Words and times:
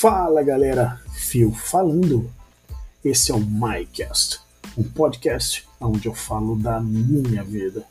Fala 0.00 0.42
galera, 0.42 0.98
Fio 1.12 1.52
falando. 1.52 2.32
Esse 3.04 3.32
é 3.32 3.34
o 3.34 3.38
MyCast, 3.38 4.40
um 4.74 4.82
podcast 4.82 5.68
onde 5.78 6.08
eu 6.08 6.14
falo 6.14 6.56
da 6.56 6.80
minha 6.80 7.44
vida. 7.44 7.84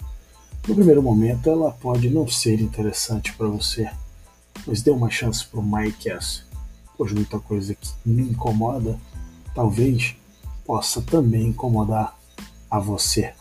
No 0.67 0.73
primeiro 0.73 1.03
momento, 1.03 1.47
ela 1.47 1.69
pode 1.69 2.09
não 2.09 2.27
ser 2.27 2.61
interessante 2.61 3.31
para 3.33 3.45
você, 3.45 3.91
mas 4.65 4.81
dê 4.81 4.89
uma 4.89 5.11
chance 5.11 5.45
para 5.45 5.59
o 5.59 5.63
MyCast, 5.63 6.47
pois 6.97 7.11
muita 7.11 7.39
coisa 7.39 7.75
que 7.75 7.91
me 8.03 8.23
incomoda 8.23 8.99
talvez 9.53 10.15
possa 10.65 11.03
também 11.03 11.49
incomodar 11.49 12.17
a 12.71 12.79
você. 12.79 13.35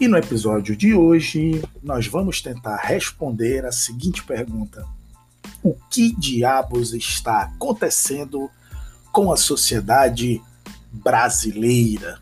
E 0.00 0.08
no 0.08 0.16
episódio 0.16 0.74
de 0.74 0.94
hoje, 0.94 1.62
nós 1.82 2.06
vamos 2.06 2.40
tentar 2.40 2.76
responder 2.76 3.66
a 3.66 3.70
seguinte 3.70 4.24
pergunta: 4.24 4.86
O 5.62 5.74
que 5.90 6.18
diabos 6.18 6.94
está 6.94 7.42
acontecendo 7.42 8.50
com 9.12 9.30
a 9.30 9.36
sociedade 9.36 10.40
brasileira? 10.90 12.18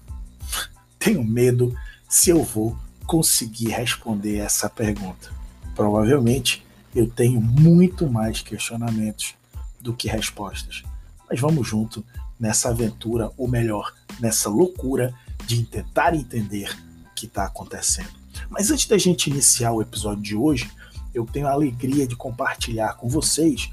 Tenho 0.98 1.22
medo 1.22 1.72
se 2.08 2.30
eu 2.30 2.42
vou 2.42 2.76
conseguir 3.06 3.68
responder 3.68 4.38
essa 4.38 4.68
pergunta. 4.68 5.30
Provavelmente 5.76 6.66
eu 6.96 7.08
tenho 7.08 7.40
muito 7.40 8.10
mais 8.10 8.42
questionamentos 8.42 9.36
do 9.80 9.94
que 9.94 10.08
respostas. 10.08 10.82
Mas 11.30 11.38
vamos 11.38 11.68
junto 11.68 12.04
nessa 12.40 12.70
aventura, 12.70 13.30
ou 13.36 13.46
melhor, 13.46 13.94
nessa 14.18 14.48
loucura 14.48 15.14
de 15.46 15.62
tentar 15.62 16.16
entender 16.16 16.76
que 17.20 17.26
está 17.26 17.44
acontecendo. 17.44 18.10
Mas 18.48 18.70
antes 18.70 18.86
da 18.86 18.98
gente 18.98 19.30
iniciar 19.30 19.72
o 19.72 19.82
episódio 19.82 20.22
de 20.22 20.36
hoje, 20.36 20.70
eu 21.14 21.26
tenho 21.26 21.46
a 21.46 21.52
alegria 21.52 22.06
de 22.06 22.16
compartilhar 22.16 22.94
com 22.94 23.08
vocês 23.08 23.70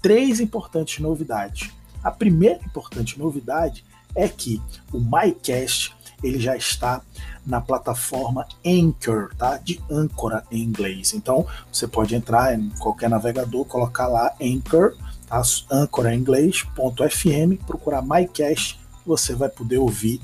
três 0.00 0.40
importantes 0.40 1.00
novidades. 1.00 1.70
A 2.02 2.10
primeira 2.10 2.60
importante 2.64 3.18
novidade 3.18 3.84
é 4.14 4.28
que 4.28 4.62
o 4.92 4.98
MyCast 4.98 5.94
ele 6.22 6.40
já 6.40 6.56
está 6.56 7.02
na 7.44 7.60
plataforma 7.60 8.46
Anchor, 8.64 9.34
tá? 9.36 9.58
De 9.58 9.80
âncora 9.90 10.44
em 10.50 10.62
inglês. 10.62 11.12
Então, 11.14 11.46
você 11.70 11.86
pode 11.86 12.14
entrar 12.14 12.58
em 12.58 12.70
qualquer 12.70 13.10
navegador, 13.10 13.64
colocar 13.66 14.08
lá 14.08 14.34
Anchor, 14.40 14.96
tá? 15.26 15.42
âncora 15.70 16.14
em 16.14 16.18
inglês.fm, 16.18 17.64
procurar 17.66 18.02
MyCast, 18.02 18.80
você 19.04 19.34
vai 19.34 19.48
poder 19.48 19.78
ouvir 19.78 20.20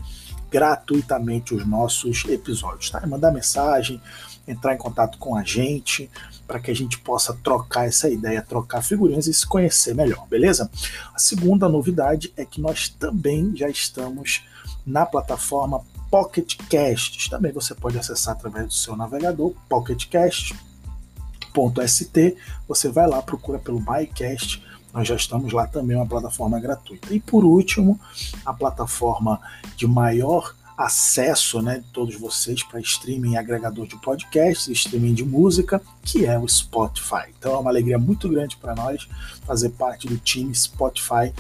gratuitamente 0.52 1.54
os 1.54 1.66
nossos 1.66 2.24
episódios, 2.26 2.90
tá? 2.90 3.04
Mandar 3.06 3.32
mensagem, 3.32 3.98
entrar 4.46 4.74
em 4.74 4.78
contato 4.78 5.16
com 5.16 5.34
a 5.34 5.42
gente, 5.42 6.10
para 6.46 6.60
que 6.60 6.70
a 6.70 6.74
gente 6.74 6.98
possa 6.98 7.32
trocar 7.42 7.86
essa 7.86 8.10
ideia, 8.10 8.42
trocar 8.42 8.82
figurinhas 8.82 9.26
e 9.26 9.32
se 9.32 9.46
conhecer 9.46 9.94
melhor, 9.94 10.26
beleza? 10.28 10.70
A 11.14 11.18
segunda 11.18 11.66
novidade 11.68 12.32
é 12.36 12.44
que 12.44 12.60
nós 12.60 12.90
também 12.90 13.56
já 13.56 13.68
estamos 13.68 14.44
na 14.84 15.06
plataforma 15.06 15.80
Pocket 16.10 16.56
Casts. 16.68 17.30
Também 17.30 17.52
você 17.52 17.74
pode 17.74 17.98
acessar 17.98 18.34
através 18.34 18.66
do 18.66 18.74
seu 18.74 18.94
navegador, 18.94 19.54
pocketcast.st. 19.68 22.36
Você 22.68 22.90
vai 22.90 23.06
lá, 23.06 23.22
procura 23.22 23.58
pelo 23.58 23.80
MyCast 23.80 24.62
nós 24.92 25.08
já 25.08 25.16
estamos 25.16 25.52
lá 25.52 25.66
também, 25.66 25.96
uma 25.96 26.06
plataforma 26.06 26.60
gratuita. 26.60 27.14
E 27.14 27.20
por 27.20 27.44
último, 27.44 27.98
a 28.44 28.52
plataforma 28.52 29.40
de 29.76 29.86
maior 29.86 30.54
acesso 30.76 31.60
né, 31.60 31.78
de 31.78 31.88
todos 31.92 32.16
vocês 32.16 32.62
para 32.62 32.80
streaming 32.80 33.36
agregador 33.36 33.86
de 33.86 33.96
podcasts, 33.96 34.68
streaming 34.68 35.14
de 35.14 35.24
música, 35.24 35.80
que 36.02 36.24
é 36.24 36.38
o 36.38 36.48
Spotify. 36.48 37.30
Então 37.38 37.54
é 37.54 37.58
uma 37.58 37.70
alegria 37.70 37.98
muito 37.98 38.28
grande 38.28 38.56
para 38.56 38.74
nós 38.74 39.08
fazer 39.46 39.70
parte 39.70 40.06
do 40.06 40.16
time 40.18 40.54
Spotify, 40.54 41.32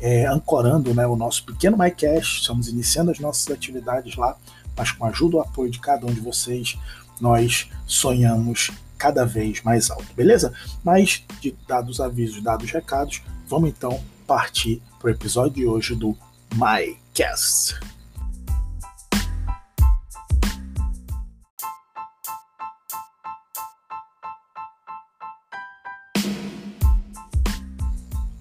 é, 0.00 0.26
ancorando 0.26 0.94
né, 0.94 1.06
o 1.06 1.16
nosso 1.16 1.44
pequeno 1.44 1.76
MyCast. 1.76 2.40
Estamos 2.40 2.68
iniciando 2.68 3.10
as 3.10 3.18
nossas 3.18 3.50
atividades 3.50 4.16
lá, 4.16 4.36
mas 4.76 4.92
com 4.92 5.04
a 5.04 5.08
ajuda 5.08 5.36
e 5.36 5.38
o 5.38 5.42
apoio 5.42 5.70
de 5.70 5.78
cada 5.78 6.06
um 6.06 6.12
de 6.12 6.20
vocês, 6.20 6.76
nós 7.20 7.68
sonhamos 7.86 8.70
cada 9.00 9.24
vez 9.24 9.62
mais 9.62 9.90
alto, 9.90 10.12
beleza? 10.14 10.52
Mas, 10.84 11.24
de 11.40 11.56
dados 11.66 11.92
os 11.92 12.00
avisos, 12.02 12.42
dados 12.42 12.66
os 12.66 12.70
recados, 12.70 13.22
vamos 13.46 13.70
então 13.70 13.98
partir 14.26 14.82
para 14.98 15.08
o 15.08 15.10
episódio 15.10 15.54
de 15.54 15.66
hoje 15.66 15.94
do 15.94 16.14
MyCast. 16.54 17.80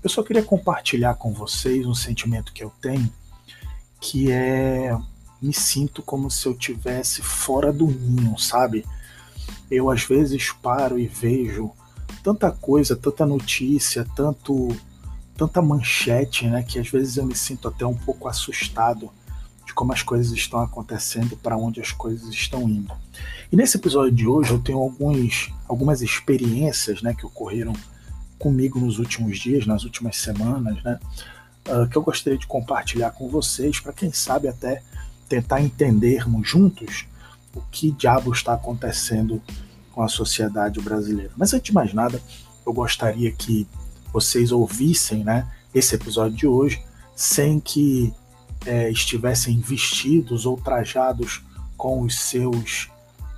Eu 0.04 0.10
só 0.10 0.22
queria 0.24 0.44
compartilhar 0.44 1.16
com 1.16 1.32
vocês 1.32 1.86
um 1.86 1.96
sentimento 1.96 2.52
que 2.52 2.64
eu 2.64 2.72
tenho, 2.82 3.10
que 4.02 4.30
é 4.30 4.98
me 5.42 5.54
sinto 5.54 6.02
como 6.02 6.30
se 6.30 6.46
eu 6.46 6.54
tivesse 6.54 7.22
fora 7.22 7.72
do 7.72 7.88
ninho, 7.88 8.38
sabe? 8.38 8.86
Eu 9.70 9.90
às 9.90 10.04
vezes 10.04 10.52
paro 10.52 11.00
e 11.00 11.08
vejo 11.08 11.72
tanta 12.24 12.52
coisa, 12.52 12.96
tanta 12.96 13.26
notícia, 13.26 14.06
tanto 14.16 14.76
tanta 15.40 15.62
manchete, 15.62 16.48
né, 16.48 16.62
que 16.64 16.78
às 16.78 16.90
vezes 16.90 17.16
eu 17.16 17.26
me 17.26 17.34
sinto 17.34 17.70
até 17.70 17.86
um 17.86 17.96
pouco 17.96 18.28
assustado 18.28 19.10
de 19.66 19.74
como 19.74 19.94
as 19.94 20.04
coisas 20.04 20.34
estão 20.34 20.60
acontecendo, 20.60 21.38
para 21.38 21.56
onde 21.56 21.80
as 21.80 21.94
coisas 21.94 22.28
estão 22.30 22.64
indo. 22.64 22.94
E 23.50 23.56
nesse 23.56 23.78
episódio 23.78 24.12
de 24.12 24.28
hoje 24.28 24.52
eu 24.52 24.60
tenho 24.60 24.80
alguns, 24.80 25.50
algumas 25.66 26.02
experiências, 26.02 27.02
né, 27.02 27.14
que 27.14 27.26
ocorreram 27.26 27.72
comigo 28.38 28.80
nos 28.82 29.00
últimos 29.00 29.40
dias, 29.40 29.66
nas 29.66 29.86
últimas 29.86 30.18
semanas, 30.18 30.84
né, 30.84 31.00
uh, 31.70 31.88
que 31.88 31.96
eu 31.96 32.02
gostaria 32.02 32.38
de 32.38 32.46
compartilhar 32.46 33.12
com 33.12 33.30
vocês, 33.30 33.80
para 33.80 33.94
quem 33.94 34.12
sabe 34.12 34.50
até 34.50 34.84
tentar 35.30 35.62
entendermos 35.62 36.50
juntos 36.50 37.06
o 37.56 37.62
que 37.72 37.92
diabo 37.92 38.32
está 38.32 38.54
acontecendo 38.54 39.42
com 39.92 40.04
a 40.04 40.08
sociedade 40.08 40.80
brasileira. 40.80 41.32
Mas 41.36 41.54
antes 41.54 41.66
de 41.66 41.74
mais 41.74 41.94
nada, 41.94 42.22
eu 42.66 42.74
gostaria 42.74 43.32
que 43.32 43.68
vocês 44.14 44.52
ouvissem 44.52 45.24
né, 45.24 45.48
esse 45.74 45.96
episódio 45.96 46.38
de 46.38 46.48
hoje 46.48 46.82
sem 47.16 47.60
que 47.60 48.14
é, 48.66 48.90
estivessem 48.90 49.60
vestidos 49.60 50.46
ou 50.46 50.58
trajados 50.58 51.44
com 51.78 52.02
os 52.02 52.20
seus 52.20 52.90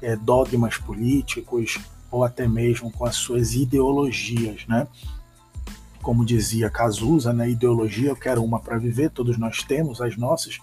é, 0.01 0.15
dogmas 0.15 0.77
políticos 0.77 1.77
ou 2.09 2.23
até 2.23 2.47
mesmo 2.47 2.91
com 2.91 3.05
as 3.05 3.15
suas 3.15 3.53
ideologias, 3.53 4.65
né? 4.67 4.87
Como 6.01 6.25
dizia 6.25 6.69
Cazuza, 6.69 7.31
né? 7.31 7.49
Ideologia 7.49 8.09
eu 8.09 8.15
quero 8.15 8.43
uma 8.43 8.59
para 8.59 8.77
viver, 8.77 9.11
todos 9.11 9.37
nós 9.37 9.63
temos 9.63 10.01
as 10.01 10.17
nossas, 10.17 10.59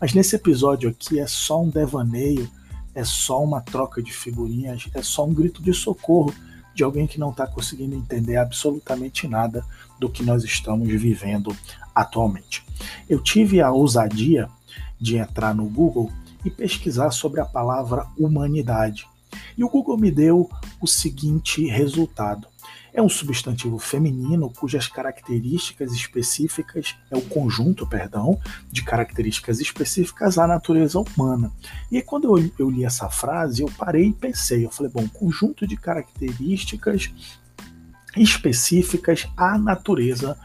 mas 0.00 0.14
nesse 0.14 0.34
episódio 0.36 0.90
aqui 0.90 1.20
é 1.20 1.26
só 1.26 1.62
um 1.62 1.68
devaneio 1.68 2.50
é 2.98 3.04
só 3.04 3.44
uma 3.44 3.60
troca 3.60 4.02
de 4.02 4.12
figurinhas, 4.12 4.88
é 4.92 5.00
só 5.02 5.24
um 5.24 5.32
grito 5.32 5.62
de 5.62 5.72
socorro 5.72 6.34
de 6.74 6.82
alguém 6.82 7.06
que 7.06 7.18
não 7.18 7.30
está 7.30 7.46
conseguindo 7.46 7.94
entender 7.94 8.36
absolutamente 8.36 9.28
nada 9.28 9.64
do 10.00 10.08
que 10.08 10.24
nós 10.24 10.42
estamos 10.42 10.88
vivendo 10.88 11.56
atualmente. 11.94 12.64
Eu 13.08 13.22
tive 13.22 13.60
a 13.60 13.70
ousadia 13.70 14.48
de 15.00 15.16
entrar 15.16 15.54
no 15.54 15.66
Google 15.66 16.10
e 16.44 16.50
pesquisar 16.50 17.12
sobre 17.12 17.40
a 17.40 17.44
palavra 17.44 18.04
humanidade. 18.18 19.06
E 19.56 19.62
o 19.62 19.68
Google 19.68 19.96
me 19.96 20.10
deu 20.10 20.50
o 20.80 20.86
seguinte 20.86 21.66
resultado: 21.66 22.48
é 22.98 23.02
um 23.02 23.08
substantivo 23.08 23.78
feminino 23.78 24.50
cujas 24.50 24.88
características 24.88 25.92
específicas 25.92 26.96
é 27.08 27.16
o 27.16 27.22
conjunto, 27.22 27.86
perdão, 27.86 28.40
de 28.72 28.82
características 28.82 29.60
específicas 29.60 30.36
à 30.36 30.48
natureza 30.48 30.98
humana. 30.98 31.52
E 31.92 32.02
quando 32.02 32.36
eu, 32.36 32.50
eu 32.58 32.68
li 32.68 32.84
essa 32.84 33.08
frase, 33.08 33.62
eu 33.62 33.70
parei 33.78 34.08
e 34.08 34.12
pensei, 34.12 34.64
eu 34.64 34.70
falei, 34.70 34.90
bom, 34.90 35.06
conjunto 35.08 35.64
de 35.64 35.76
características 35.76 37.08
específicas 38.16 39.28
à 39.36 39.56
natureza 39.56 40.36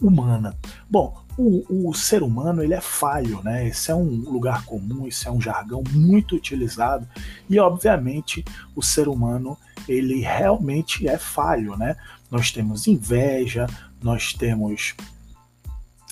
humana. 0.00 0.54
Bom, 0.90 1.21
o, 1.36 1.88
o, 1.88 1.94
ser 1.94 2.22
humano 2.22 2.62
ele 2.62 2.74
é 2.74 2.80
falho, 2.80 3.42
né? 3.42 3.66
Esse 3.66 3.90
é 3.90 3.94
um 3.94 4.06
lugar 4.06 4.64
comum, 4.64 5.06
esse 5.06 5.26
é 5.26 5.30
um 5.30 5.40
jargão 5.40 5.82
muito 5.90 6.36
utilizado 6.36 7.06
e 7.48 7.58
obviamente 7.58 8.44
o 8.74 8.82
ser 8.82 9.08
humano 9.08 9.56
ele 9.88 10.20
realmente 10.20 11.08
é 11.08 11.18
falho, 11.18 11.76
né? 11.76 11.96
Nós 12.30 12.50
temos 12.50 12.86
inveja, 12.86 13.66
nós 14.02 14.32
temos 14.32 14.94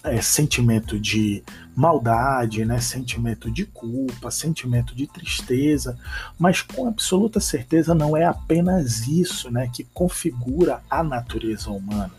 é, 0.02 0.20
sentimento 0.20 0.98
de 0.98 1.42
maldade, 1.74 2.64
né? 2.64 2.80
sentimento 2.80 3.50
de 3.50 3.64
culpa, 3.66 4.30
sentimento 4.30 4.94
de 4.94 5.06
tristeza, 5.06 5.98
mas 6.38 6.62
com 6.62 6.86
absoluta 6.86 7.40
certeza 7.40 7.94
não 7.94 8.16
é 8.16 8.24
apenas 8.24 9.06
isso 9.06 9.50
né, 9.50 9.70
que 9.72 9.84
configura 9.84 10.82
a 10.90 11.02
natureza 11.02 11.70
humana. 11.70 12.12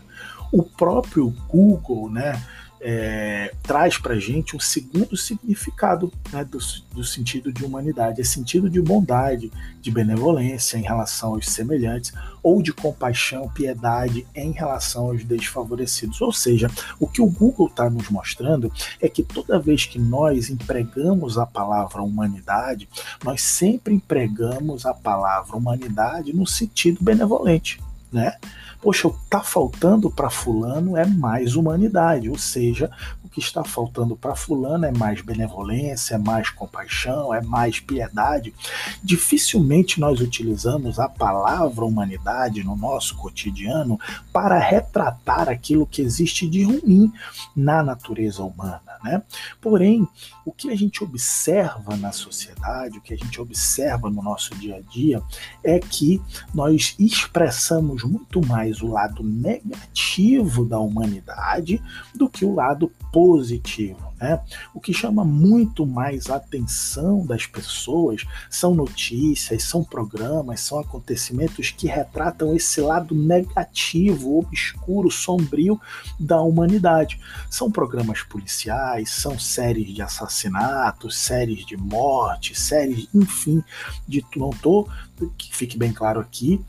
O 0.50 0.62
próprio 0.62 1.30
Google, 1.48 2.10
né, 2.10 2.40
é, 2.84 3.54
traz 3.62 3.96
para 3.96 4.18
gente 4.18 4.56
um 4.56 4.60
segundo 4.60 5.16
significado 5.16 6.12
né, 6.32 6.44
do, 6.44 6.58
do, 6.92 7.04
sentido 7.04 7.52
de 7.52 7.64
humanidade, 7.64 8.20
é 8.20 8.24
sentido 8.24 8.68
de 8.68 8.82
bondade, 8.82 9.52
de 9.80 9.90
benevolência 9.90 10.76
em 10.76 10.82
relação 10.82 11.34
aos 11.34 11.48
semelhantes, 11.48 12.12
ou 12.42 12.60
de 12.60 12.72
compaixão, 12.72 13.48
piedade 13.48 14.26
em 14.34 14.50
relação 14.50 15.06
aos 15.06 15.24
desfavorecidos. 15.24 16.20
Ou 16.20 16.32
seja, 16.32 16.68
o 16.98 17.06
que 17.06 17.22
o 17.22 17.26
Google 17.26 17.68
está 17.68 17.88
nos 17.88 18.10
mostrando 18.10 18.70
é 19.00 19.08
que 19.08 19.22
toda 19.22 19.60
vez 19.60 19.86
que 19.86 20.00
nós 20.00 20.50
empregamos 20.50 21.38
a 21.38 21.46
palavra 21.46 22.02
humanidade, 22.02 22.88
nós 23.24 23.42
sempre 23.42 23.94
empregamos 23.94 24.84
a 24.86 24.92
palavra 24.92 25.56
humanidade 25.56 26.34
no 26.34 26.48
sentido 26.48 26.98
benevolente, 27.00 27.80
né? 28.12 28.36
Poxa, 28.82 29.06
o 29.06 29.12
que 29.12 29.22
está 29.22 29.40
faltando 29.44 30.10
para 30.10 30.28
fulano 30.28 30.96
é 30.96 31.06
mais 31.06 31.54
humanidade, 31.54 32.28
ou 32.28 32.36
seja, 32.36 32.90
o 33.24 33.28
que 33.28 33.38
está 33.38 33.62
faltando 33.62 34.16
para 34.16 34.34
fulano 34.34 34.84
é 34.84 34.90
mais 34.90 35.20
benevolência, 35.20 36.16
é 36.16 36.18
mais 36.18 36.50
compaixão, 36.50 37.32
é 37.32 37.40
mais 37.40 37.78
piedade. 37.78 38.52
Dificilmente 39.00 40.00
nós 40.00 40.20
utilizamos 40.20 40.98
a 40.98 41.08
palavra 41.08 41.84
humanidade 41.84 42.64
no 42.64 42.76
nosso 42.76 43.16
cotidiano 43.16 44.00
para 44.32 44.58
retratar 44.58 45.48
aquilo 45.48 45.86
que 45.86 46.02
existe 46.02 46.48
de 46.48 46.64
ruim 46.64 47.12
na 47.54 47.84
natureza 47.84 48.42
humana, 48.42 48.91
né? 49.04 49.22
Porém, 49.60 50.06
o 50.44 50.52
que 50.52 50.70
a 50.70 50.76
gente 50.76 51.04
observa 51.04 51.96
na 51.96 52.12
sociedade, 52.12 52.98
o 52.98 53.02
que 53.02 53.14
a 53.14 53.16
gente 53.16 53.40
observa 53.40 54.08
no 54.08 54.22
nosso 54.22 54.54
dia 54.56 54.76
a 54.76 54.80
dia 54.80 55.22
é 55.62 55.78
que 55.78 56.20
nós 56.54 56.94
expressamos 56.98 58.02
muito 58.04 58.44
mais 58.46 58.62
mais 58.62 58.80
o 58.80 58.86
lado 58.86 59.22
negativo 59.22 60.64
da 60.64 60.78
humanidade 60.78 61.82
do 62.14 62.28
que 62.28 62.44
o 62.44 62.54
lado 62.54 62.92
positivo. 63.12 64.11
Né? 64.22 64.40
O 64.72 64.80
que 64.80 64.94
chama 64.94 65.24
muito 65.24 65.84
mais 65.84 66.30
a 66.30 66.36
atenção 66.36 67.26
das 67.26 67.44
pessoas 67.44 68.24
são 68.48 68.72
notícias, 68.72 69.64
são 69.64 69.82
programas, 69.82 70.60
são 70.60 70.78
acontecimentos 70.78 71.72
que 71.72 71.88
retratam 71.88 72.54
esse 72.54 72.80
lado 72.80 73.16
negativo, 73.16 74.38
obscuro, 74.38 75.10
sombrio 75.10 75.80
da 76.20 76.40
humanidade. 76.40 77.20
São 77.50 77.68
programas 77.68 78.22
policiais, 78.22 79.10
são 79.10 79.36
séries 79.40 79.92
de 79.92 80.00
assassinatos, 80.00 81.18
séries 81.18 81.66
de 81.66 81.76
morte, 81.76 82.54
séries, 82.54 83.08
enfim, 83.12 83.60
de 84.06 84.24
não 84.36 84.50
tô, 84.50 84.88
que 85.36 85.54
fique 85.54 85.76
bem 85.76 85.92
claro 85.92 86.20
aqui, 86.20 86.64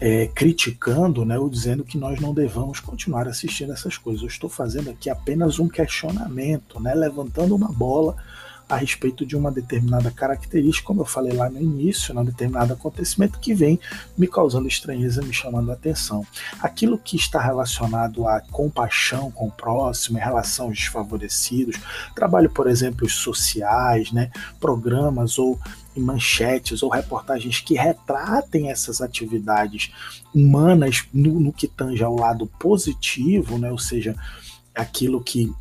é, 0.00 0.26
criticando 0.26 1.24
né, 1.24 1.38
ou 1.38 1.48
dizendo 1.48 1.84
que 1.84 1.98
nós 1.98 2.20
não 2.20 2.34
devamos 2.34 2.80
continuar 2.80 3.28
assistindo 3.28 3.72
essas 3.72 3.96
coisas. 3.96 4.22
Eu 4.22 4.28
estou 4.28 4.50
fazendo 4.50 4.90
aqui 4.90 5.10
apenas 5.10 5.58
um 5.58 5.68
questionamento, 5.68 6.80
né, 6.80 6.94
levantando 6.94 7.54
uma 7.54 7.68
bola 7.68 8.16
a 8.68 8.76
respeito 8.76 9.24
de 9.24 9.36
uma 9.36 9.50
determinada 9.50 10.10
característica, 10.10 10.86
como 10.86 11.02
eu 11.02 11.04
falei 11.04 11.32
lá 11.32 11.48
no 11.48 11.60
início, 11.60 12.12
né, 12.12 12.20
um 12.20 12.24
determinado 12.24 12.72
acontecimento 12.72 13.38
que 13.38 13.54
vem 13.54 13.78
me 14.18 14.26
causando 14.26 14.66
estranheza, 14.66 15.22
me 15.22 15.32
chamando 15.32 15.70
a 15.70 15.74
atenção. 15.74 16.26
Aquilo 16.60 16.98
que 16.98 17.16
está 17.16 17.40
relacionado 17.40 18.26
à 18.26 18.40
compaixão 18.40 19.30
com 19.30 19.46
o 19.46 19.52
próximo, 19.52 20.18
em 20.18 20.20
relação 20.20 20.66
aos 20.66 20.78
desfavorecidos, 20.78 21.76
trabalho, 22.14 22.50
por 22.50 22.66
exemplo, 22.66 23.08
sociais, 23.08 24.10
né, 24.10 24.30
programas 24.58 25.38
ou 25.38 25.58
manchetes 26.00 26.82
ou 26.82 26.90
reportagens 26.90 27.60
que 27.60 27.74
retratem 27.74 28.70
essas 28.70 29.00
atividades 29.00 29.92
humanas 30.34 31.04
no, 31.12 31.40
no 31.40 31.52
que 31.52 31.66
tange 31.66 32.02
ao 32.02 32.16
lado 32.16 32.46
positivo, 32.58 33.58
né, 33.58 33.70
ou 33.70 33.78
seja, 33.78 34.14
aquilo 34.74 35.22
que 35.22 35.52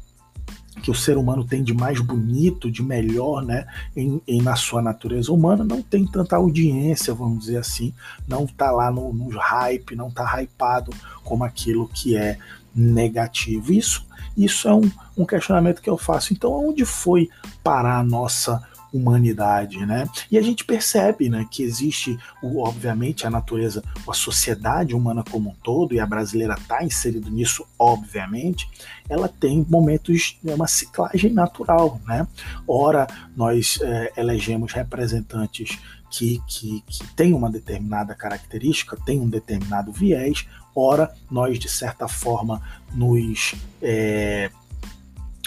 que 0.82 0.92
o 0.92 0.96
ser 0.96 1.18
humano 1.18 1.44
tem 1.46 1.64
de 1.64 1.74
mais 1.74 2.00
bonito, 2.02 2.70
de 2.70 2.84
melhor, 2.84 3.42
né, 3.42 3.66
em, 3.96 4.22
em 4.28 4.42
na 4.42 4.56
sua 4.56 4.82
natureza 4.82 5.32
humana, 5.32 5.64
não 5.64 5.82
tem 5.82 6.06
tanta 6.06 6.36
audiência, 6.36 7.14
vamos 7.14 7.46
dizer 7.46 7.58
assim, 7.58 7.94
não 8.28 8.44
está 8.44 8.72
lá 8.72 8.92
no, 8.92 9.14
no 9.14 9.30
hype, 9.30 9.96
não 9.96 10.10
está 10.10 10.42
hypado 10.42 10.92
como 11.24 11.44
aquilo 11.44 11.88
que 11.88 12.18
é 12.18 12.38
negativo. 12.76 13.72
Isso, 13.72 14.06
isso 14.38 14.68
é 14.68 14.74
um, 14.74 14.92
um 15.18 15.26
questionamento 15.26 15.82
que 15.82 15.90
eu 15.90 15.98
faço. 15.98 16.34
Então, 16.34 16.52
onde 16.52 16.84
foi 16.84 17.30
parar 17.64 18.00
a 18.00 18.04
nossa 18.04 18.62
humanidade, 18.96 19.86
né? 19.86 20.08
E 20.32 20.38
a 20.38 20.42
gente 20.42 20.64
percebe, 20.64 21.30
né, 21.30 21.46
que 21.50 21.64
existe, 21.64 22.18
obviamente, 22.42 23.28
a 23.28 23.30
natureza, 23.30 23.84
a 24.08 24.14
sociedade 24.14 24.96
humana 24.96 25.24
como 25.30 25.50
um 25.50 25.56
todo, 25.64 25.94
e 25.94 26.00
a 26.00 26.06
brasileira 26.06 26.54
está 26.54 26.84
inserida 26.84 27.30
nisso, 27.30 27.66
obviamente, 27.78 28.70
ela 29.10 29.28
tem 29.28 29.66
momentos, 29.70 30.40
é 30.46 30.54
uma 30.54 30.68
ciclagem 30.68 31.32
natural, 31.32 32.00
né? 32.06 32.28
Ora, 32.68 33.08
nós 33.36 33.80
é, 33.82 34.14
elegemos 34.18 34.72
representantes 34.72 35.78
que, 36.10 36.42
que, 36.48 36.84
que 36.88 37.08
têm 37.16 37.34
uma 37.34 37.52
determinada 37.52 38.16
característica, 38.16 38.98
têm 39.06 39.20
um 39.20 39.30
determinado 39.30 39.92
viés, 39.92 40.48
ora, 40.74 41.14
nós, 41.30 41.60
de 41.60 41.70
certa 41.70 42.08
forma, 42.08 42.62
nos. 42.94 43.56
É, 43.82 44.50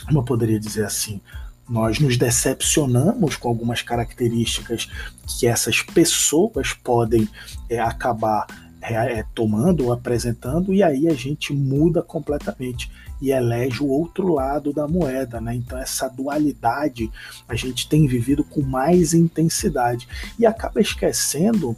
como 0.06 0.20
eu 0.20 0.24
poderia 0.24 0.58
dizer 0.58 0.84
assim? 0.84 1.20
Nós 1.68 1.98
nos 1.98 2.16
decepcionamos 2.16 3.36
com 3.36 3.48
algumas 3.48 3.82
características 3.82 4.88
que 5.38 5.46
essas 5.46 5.82
pessoas 5.82 6.72
podem 6.72 7.28
é, 7.68 7.78
acabar 7.78 8.46
é, 8.80 8.94
é, 8.94 9.24
tomando 9.34 9.86
ou 9.86 9.92
apresentando, 9.92 10.72
e 10.72 10.82
aí 10.82 11.08
a 11.08 11.14
gente 11.14 11.52
muda 11.52 12.02
completamente 12.02 12.90
e 13.20 13.30
elege 13.30 13.82
o 13.82 13.88
outro 13.88 14.32
lado 14.32 14.72
da 14.72 14.86
moeda, 14.86 15.40
né? 15.40 15.54
Então 15.54 15.76
essa 15.76 16.08
dualidade 16.08 17.10
a 17.48 17.54
gente 17.54 17.88
tem 17.88 18.06
vivido 18.06 18.44
com 18.44 18.62
mais 18.62 19.12
intensidade 19.12 20.06
e 20.38 20.46
acaba 20.46 20.80
esquecendo 20.80 21.76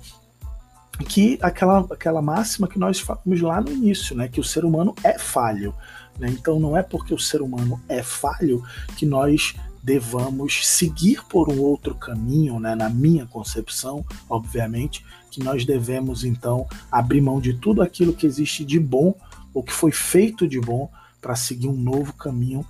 que 1.09 1.39
aquela, 1.41 1.81
aquela 1.91 2.21
máxima 2.21 2.69
que 2.69 2.79
nós 2.79 3.01
falamos 3.01 3.41
lá 3.41 3.61
no 3.61 3.73
início, 3.73 4.15
né? 4.15 4.29
Que 4.29 4.39
o 4.39 4.45
ser 4.45 4.65
humano 4.65 4.95
é 5.03 5.19
falho. 5.19 5.75
Né? 6.19 6.29
Então 6.29 6.61
não 6.61 6.77
é 6.77 6.83
porque 6.83 7.15
o 7.15 7.19
ser 7.19 7.41
humano 7.41 7.81
é 7.89 8.03
falho 8.03 8.63
que 8.97 9.07
nós 9.07 9.55
devamos 9.83 10.67
seguir 10.67 11.25
por 11.25 11.49
um 11.49 11.61
outro 11.61 11.95
caminho, 11.95 12.61
né? 12.61 12.75
na 12.75 12.89
minha 12.89 13.27
concepção, 13.27 14.05
obviamente, 14.29 15.05
que 15.31 15.43
nós 15.43 15.65
devemos 15.65 16.25
então 16.25 16.67
abrir 16.91 17.21
mão 17.21 17.41
de 17.41 17.55
tudo 17.55 17.83
aquilo 17.83 18.13
que 18.13 18.27
existe 18.27 18.65
de 18.65 18.79
bom, 18.79 19.15
ou 19.55 19.63
que 19.63 19.73
foi 19.73 19.91
feito 19.91 20.47
de 20.47 20.61
bom, 20.61 20.91
para 21.21 21.37
seguir 21.37 21.69
um 21.69 21.77
novo 21.77 22.13
caminho 22.15 22.65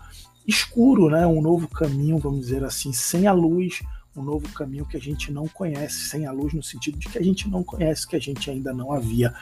escuro, 0.47 1.09
né? 1.09 1.27
um 1.27 1.41
novo 1.41 1.69
caminho, 1.69 2.19
vamos 2.19 2.41
dizer 2.41 2.65
assim, 2.65 2.93
sem 2.93 3.27
a 3.27 3.33
luz, 3.33 3.83
um 4.17 4.23
novo 4.23 4.49
caminho 4.51 4.87
que 4.87 4.97
a 4.97 5.01
gente 5.01 5.31
não 5.31 5.47
conhece, 5.47 6.09
sem 6.09 6.27
a 6.27 6.33
luz 6.33 6.53
no 6.53 6.63
sentido 6.63 6.99
de 6.99 7.09
que 7.09 7.19
a 7.19 7.23
gente 7.23 7.49
não 7.49 7.63
conhece, 7.63 8.07
que 8.07 8.17
a 8.17 8.21
gente 8.21 8.51
ainda 8.51 8.73
não 8.73 8.93
havia 8.93 9.33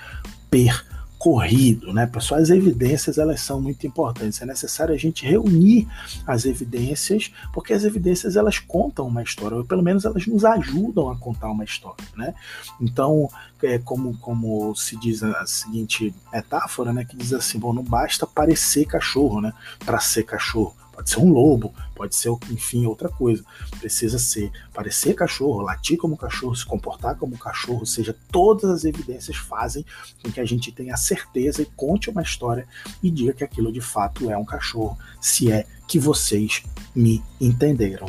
percorrido 0.51 1.08
corrido, 1.19 1.93
né, 1.93 2.07
pessoal? 2.07 2.41
As 2.41 2.49
evidências 2.49 3.19
elas 3.19 3.41
são 3.41 3.61
muito 3.61 3.87
importantes. 3.87 4.41
É 4.41 4.47
necessário 4.47 4.95
a 4.95 4.97
gente 4.97 5.27
reunir 5.27 5.89
as 6.27 6.45
evidências, 6.45 7.33
porque 7.53 7.73
as 7.73 7.85
evidências 7.85 8.37
elas 8.37 8.59
contam 8.59 9.09
uma 9.09 9.23
história, 9.23 9.57
ou 9.57 9.65
pelo 9.65 9.83
menos 9.83 10.05
elas 10.05 10.27
nos 10.27 10.45
ajudam 10.45 11.11
a 11.11 11.17
contar 11.17 11.51
uma 11.51 11.65
história, 11.65 12.05
né? 12.17 12.35
Então, 12.81 13.29
é 13.63 13.79
como 13.79 14.17
como 14.19 14.75
se 14.77 14.97
diz 14.97 15.23
a 15.23 15.45
seguinte 15.45 16.15
metáfora, 16.33 16.93
né, 16.93 17.05
que 17.05 17.17
diz 17.17 17.33
assim, 17.33 17.59
bom, 17.59 17.73
não 17.73 17.83
basta 17.83 18.27
parecer 18.27 18.85
cachorro, 18.87 19.41
né, 19.41 19.53
para 19.85 19.99
ser 19.99 20.23
cachorro 20.23 20.75
Pode 20.99 21.11
ser 21.11 21.21
um 21.21 21.31
lobo, 21.31 21.73
pode 21.95 22.17
ser, 22.17 22.29
enfim, 22.51 22.85
outra 22.85 23.09
coisa. 23.09 23.45
Precisa 23.79 24.19
ser, 24.19 24.51
parecer 24.75 25.15
cachorro, 25.15 25.61
latir 25.61 25.97
como 25.97 26.17
cachorro, 26.17 26.57
se 26.57 26.67
comportar 26.67 27.15
como 27.15 27.39
cachorro, 27.39 27.79
ou 27.79 27.87
seja, 27.87 28.17
todas 28.33 28.69
as 28.69 28.85
evidências 28.85 29.37
fazem 29.37 29.87
com 30.21 30.33
que 30.33 30.41
a 30.41 30.45
gente 30.45 30.73
tenha 30.73 30.97
certeza 30.97 31.63
e 31.63 31.67
conte 31.67 32.11
uma 32.11 32.21
história 32.21 32.67
e 33.01 33.13
diga 33.13 33.33
que 33.33 33.45
aquilo 33.45 33.71
de 33.71 33.81
fato 33.81 34.29
é 34.29 34.37
um 34.37 34.45
cachorro, 34.45 34.99
se 35.21 35.53
é 35.53 35.65
que 35.87 36.01
vocês 36.01 36.65
me 36.93 37.23
entenderam. 37.41 38.09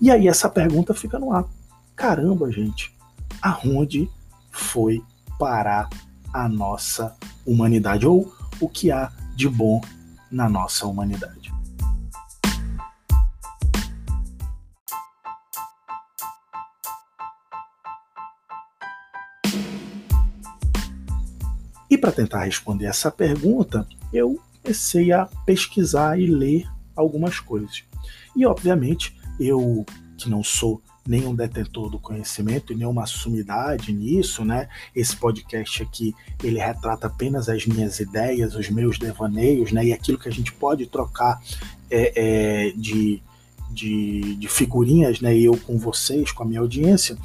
E 0.00 0.08
aí 0.08 0.28
essa 0.28 0.48
pergunta 0.48 0.94
fica 0.94 1.18
no 1.18 1.32
ar. 1.32 1.44
Caramba, 1.96 2.48
gente, 2.52 2.94
aonde 3.42 4.08
foi 4.52 5.02
parar 5.36 5.90
a 6.32 6.48
nossa 6.48 7.12
humanidade? 7.44 8.06
Ou 8.06 8.32
o 8.60 8.68
que 8.68 8.92
há 8.92 9.10
de 9.34 9.48
bom 9.48 9.80
na 10.30 10.48
nossa 10.48 10.86
humanidade? 10.86 11.52
Para 22.00 22.12
tentar 22.12 22.44
responder 22.44 22.86
essa 22.86 23.10
pergunta, 23.10 23.86
eu 24.12 24.40
comecei 24.62 25.12
a 25.12 25.26
pesquisar 25.44 26.18
e 26.18 26.26
ler 26.26 26.66
algumas 26.96 27.38
coisas. 27.38 27.84
E 28.36 28.46
obviamente, 28.46 29.16
eu 29.38 29.84
que 30.16 30.28
não 30.28 30.44
sou 30.44 30.82
nenhum 31.06 31.34
detentor 31.34 31.90
do 31.90 31.98
conhecimento 31.98 32.72
e 32.72 32.76
nenhuma 32.76 33.06
sumidade 33.06 33.92
nisso, 33.92 34.44
né? 34.44 34.68
Esse 34.94 35.16
podcast 35.16 35.82
aqui, 35.82 36.14
ele 36.42 36.58
retrata 36.58 37.06
apenas 37.06 37.48
as 37.48 37.66
minhas 37.66 37.98
ideias, 38.00 38.54
os 38.54 38.68
meus 38.68 38.98
devaneios, 38.98 39.72
né? 39.72 39.86
E 39.86 39.92
aquilo 39.92 40.18
que 40.18 40.28
a 40.28 40.32
gente 40.32 40.52
pode 40.52 40.86
trocar 40.86 41.40
é, 41.90 42.12
é, 42.68 42.72
de, 42.72 43.22
de, 43.70 44.36
de 44.36 44.48
figurinhas, 44.48 45.20
né? 45.20 45.36
Eu 45.36 45.56
com 45.56 45.78
vocês, 45.78 46.32
com 46.32 46.42
a 46.42 46.46
minha 46.46 46.60
audiência, 46.60 47.16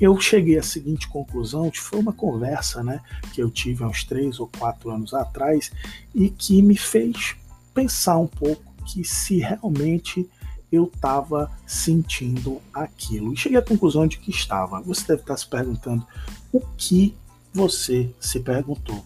eu 0.00 0.18
cheguei 0.20 0.58
à 0.58 0.62
seguinte 0.62 1.08
conclusão, 1.08 1.70
que 1.70 1.80
foi 1.80 1.98
uma 1.98 2.12
conversa 2.12 2.82
né, 2.82 3.00
que 3.32 3.42
eu 3.42 3.50
tive 3.50 3.84
há 3.84 3.88
uns 3.88 4.04
três 4.04 4.38
ou 4.38 4.48
quatro 4.58 4.90
anos 4.90 5.12
atrás 5.12 5.72
e 6.14 6.30
que 6.30 6.62
me 6.62 6.76
fez 6.76 7.36
pensar 7.74 8.18
um 8.18 8.26
pouco 8.26 8.62
que 8.86 9.04
se 9.04 9.38
realmente 9.38 10.28
eu 10.70 10.84
estava 10.84 11.50
sentindo 11.66 12.60
aquilo. 12.72 13.32
E 13.32 13.36
cheguei 13.36 13.58
à 13.58 13.62
conclusão 13.62 14.06
de 14.06 14.18
que 14.18 14.30
estava. 14.30 14.80
Você 14.82 15.06
deve 15.06 15.22
estar 15.22 15.36
se 15.36 15.48
perguntando 15.48 16.06
o 16.52 16.60
que 16.76 17.16
você 17.52 18.10
se 18.20 18.40
perguntou. 18.40 19.04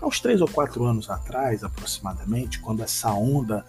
Há 0.00 0.06
uns 0.06 0.20
três 0.20 0.40
ou 0.40 0.48
quatro 0.48 0.84
anos 0.84 1.10
atrás, 1.10 1.62
aproximadamente, 1.62 2.58
quando 2.60 2.82
essa 2.82 3.12
onda 3.12 3.64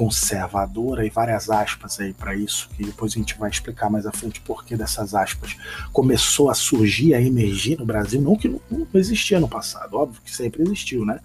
conservadora 0.00 1.04
e 1.04 1.10
várias 1.10 1.50
aspas 1.50 2.00
aí 2.00 2.14
para 2.14 2.34
isso, 2.34 2.70
que 2.74 2.82
depois 2.82 3.12
a 3.12 3.18
gente 3.18 3.38
vai 3.38 3.50
explicar 3.50 3.90
mais 3.90 4.06
à 4.06 4.10
frente 4.10 4.40
por 4.40 4.64
que 4.64 4.74
dessas 4.74 5.14
aspas 5.14 5.58
começou 5.92 6.48
a 6.48 6.54
surgir, 6.54 7.12
a 7.12 7.20
emergir 7.20 7.78
no 7.78 7.84
Brasil, 7.84 8.18
não 8.18 8.34
que 8.34 8.48
não, 8.48 8.58
não 8.70 8.86
existia 8.94 9.38
no 9.38 9.46
passado, 9.46 9.98
óbvio 9.98 10.22
que 10.24 10.34
sempre 10.34 10.62
existiu, 10.62 11.04
né? 11.04 11.20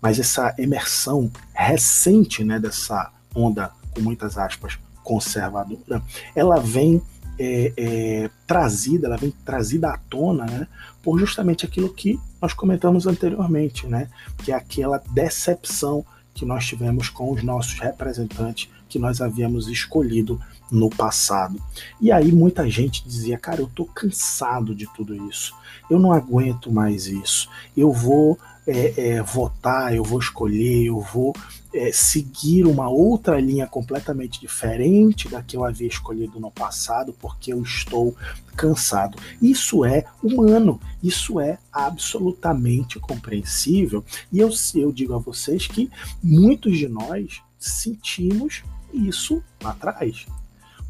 Mas 0.00 0.18
essa 0.18 0.54
emersão 0.56 1.30
recente, 1.52 2.42
né, 2.42 2.58
dessa 2.58 3.12
onda 3.34 3.70
com 3.94 4.00
muitas 4.00 4.38
aspas 4.38 4.78
conservadora, 5.04 6.02
ela 6.34 6.58
vem 6.58 7.02
é, 7.38 7.74
é, 7.76 8.30
trazida, 8.46 9.06
ela 9.06 9.18
vem 9.18 9.34
trazida 9.44 9.90
à 9.90 9.98
tona, 9.98 10.46
né, 10.46 10.66
por 11.02 11.18
justamente 11.18 11.66
aquilo 11.66 11.92
que 11.92 12.18
nós 12.40 12.54
comentamos 12.54 13.06
anteriormente, 13.06 13.86
né, 13.86 14.08
que 14.38 14.50
é 14.50 14.54
aquela 14.54 14.96
decepção 15.10 16.06
que 16.38 16.46
nós 16.46 16.64
tivemos 16.64 17.08
com 17.08 17.32
os 17.32 17.42
nossos 17.42 17.74
representantes 17.80 18.70
que 18.88 18.98
nós 18.98 19.20
havíamos 19.20 19.66
escolhido 19.66 20.40
no 20.70 20.88
passado. 20.88 21.60
E 22.00 22.12
aí 22.12 22.30
muita 22.30 22.70
gente 22.70 23.06
dizia, 23.06 23.36
cara, 23.36 23.60
eu 23.60 23.66
tô 23.66 23.84
cansado 23.84 24.74
de 24.74 24.86
tudo 24.94 25.14
isso, 25.28 25.54
eu 25.90 25.98
não 25.98 26.12
aguento 26.12 26.70
mais 26.70 27.06
isso, 27.06 27.50
eu 27.76 27.92
vou 27.92 28.38
é, 28.68 29.14
é, 29.14 29.22
votar, 29.22 29.94
eu 29.94 30.04
vou 30.04 30.18
escolher, 30.18 30.84
eu 30.84 31.00
vou 31.00 31.34
é, 31.72 31.90
seguir 31.90 32.66
uma 32.66 32.88
outra 32.90 33.40
linha 33.40 33.66
completamente 33.66 34.38
diferente 34.38 35.26
da 35.26 35.42
que 35.42 35.56
eu 35.56 35.64
havia 35.64 35.88
escolhido 35.88 36.38
no 36.38 36.50
passado, 36.50 37.14
porque 37.18 37.50
eu 37.50 37.62
estou 37.62 38.14
cansado. 38.54 39.18
Isso 39.40 39.86
é 39.86 40.04
humano, 40.22 40.78
isso 41.02 41.40
é 41.40 41.58
absolutamente 41.72 43.00
compreensível. 43.00 44.04
E 44.30 44.38
eu, 44.38 44.50
eu 44.74 44.92
digo 44.92 45.14
a 45.14 45.18
vocês 45.18 45.66
que 45.66 45.90
muitos 46.22 46.76
de 46.76 46.88
nós 46.88 47.40
sentimos 47.58 48.62
isso 48.92 49.42
lá 49.62 49.70
atrás. 49.70 50.26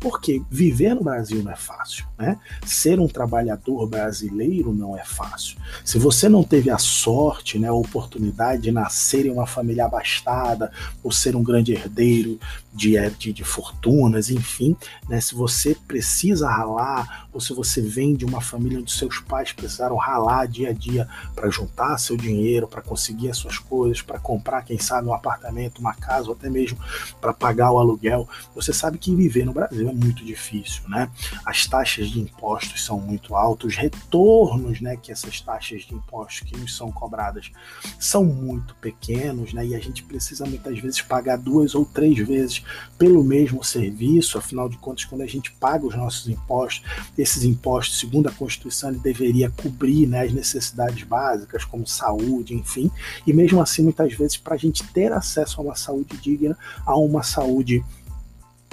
Porque 0.01 0.41
viver 0.51 0.95
no 0.95 1.03
Brasil 1.03 1.43
não 1.43 1.51
é 1.51 1.57
fácil, 1.57 2.07
né? 2.17 2.39
Ser 2.65 3.01
um 3.01 3.09
trabalhador 3.09 3.87
brasileiro 3.89 4.73
não 4.73 4.97
é 4.97 5.05
fácil. 5.05 5.59
Se 5.85 5.99
você 5.99 6.29
não 6.29 6.45
teve 6.45 6.71
a 6.71 6.79
sorte, 6.79 7.59
né, 7.59 7.69
a 7.69 7.73
oportunidade 7.73 8.63
de 8.63 8.71
nascer 8.71 9.27
em 9.27 9.31
uma 9.31 9.47
família 9.47 9.87
abastada, 9.87 10.71
ou 11.03 11.11
ser 11.11 11.35
um 11.35 11.43
grande 11.43 11.73
herdeiro 11.73 12.39
de, 12.73 12.95
de, 13.19 13.33
de 13.33 13.45
fortunas, 13.45 14.31
enfim, 14.31 14.77
né, 15.09 15.21
se 15.21 15.35
você 15.35 15.75
precisa 15.75 16.49
ralar, 16.49 17.29
ou 17.33 17.41
se 17.41 17.53
você 17.53 17.81
vem 17.81 18.15
de 18.15 18.25
uma 18.25 18.41
família 18.41 18.79
onde 18.79 18.93
seus 18.93 19.19
pais 19.19 19.53
precisaram 19.53 19.97
ralar 19.97 20.47
dia 20.47 20.71
a 20.71 20.73
dia 20.73 21.09
para 21.35 21.51
juntar 21.51 21.99
seu 21.99 22.17
dinheiro, 22.17 22.69
para 22.69 22.83
conseguir 22.83 23.31
as 23.31 23.37
suas 23.37 23.59
coisas, 23.59 24.01
para 24.01 24.21
comprar, 24.21 24.63
quem 24.63 24.79
sabe, 24.79 25.09
um 25.09 25.13
apartamento, 25.13 25.81
uma 25.81 25.95
casa, 25.95 26.29
ou 26.29 26.35
até 26.35 26.49
mesmo 26.49 26.79
para 27.21 27.35
pagar 27.35 27.73
o 27.73 27.79
aluguel, 27.79 28.29
você 28.55 28.73
sabe 28.73 28.99
que 28.99 29.15
viver 29.15 29.45
no 29.45 29.53
Brasil 29.53 29.88
é 29.89 29.93
muito 29.95 30.25
difícil, 30.25 30.83
né? 30.89 31.11
As 31.45 31.67
taxas 31.67 32.11
de 32.11 32.21
impostos 32.21 32.85
são 32.85 33.01
muito 33.01 33.35
altas, 33.35 33.73
os 33.73 33.77
retornos, 33.77 34.81
né, 34.81 34.97
que 34.97 35.13
essas 35.13 35.41
taxas 35.41 35.83
de 35.83 35.95
impostos 35.95 36.41
que 36.41 36.57
nos 36.57 36.77
são 36.77 36.91
cobradas 36.91 37.51
são 37.99 38.25
muito 38.25 38.75
pequenos, 38.77 39.53
né? 39.53 39.67
E 39.67 39.75
a 39.75 39.79
gente 39.79 40.03
precisa 40.03 40.45
muitas 40.47 40.79
vezes 40.79 41.01
pagar 41.01 41.37
duas 41.37 41.75
ou 41.75 41.85
três 41.85 42.19
vezes 42.19 42.63
pelo 42.97 43.23
mesmo 43.23 43.63
serviço, 43.65 44.39
afinal 44.39 44.69
de 44.69 44.77
contas, 44.79 45.05
quando 45.05 45.23
a 45.23 45.27
gente 45.27 45.53
paga 45.53 45.87
os 45.87 45.95
nossos 45.95 46.29
impostos, 46.29 46.85
esses 47.17 47.45
impostos, 47.45 47.99
segundo 47.99 48.29
a 48.29 48.33
Constituição, 48.33 48.91
ele 48.91 48.99
deveria 48.99 49.51
cobrir 49.51 50.07
né, 50.07 50.23
as 50.23 50.33
necessidades 50.33 51.03
básicas, 51.05 51.65
como 51.65 51.87
saúde, 51.87 52.55
enfim, 52.55 52.91
e 53.27 53.33
mesmo 53.33 53.61
assim, 53.61 53.83
muitas 53.83 54.13
vezes, 54.15 54.37
para 54.37 54.55
a 54.55 54.59
gente 54.59 54.85
ter 54.93 55.13
acesso 55.13 55.61
a 55.61 55.65
uma 55.65 55.75
saúde 55.75 56.17
digna, 56.19 56.57
a 56.85 56.97
uma 56.97 57.23
saúde 57.23 57.85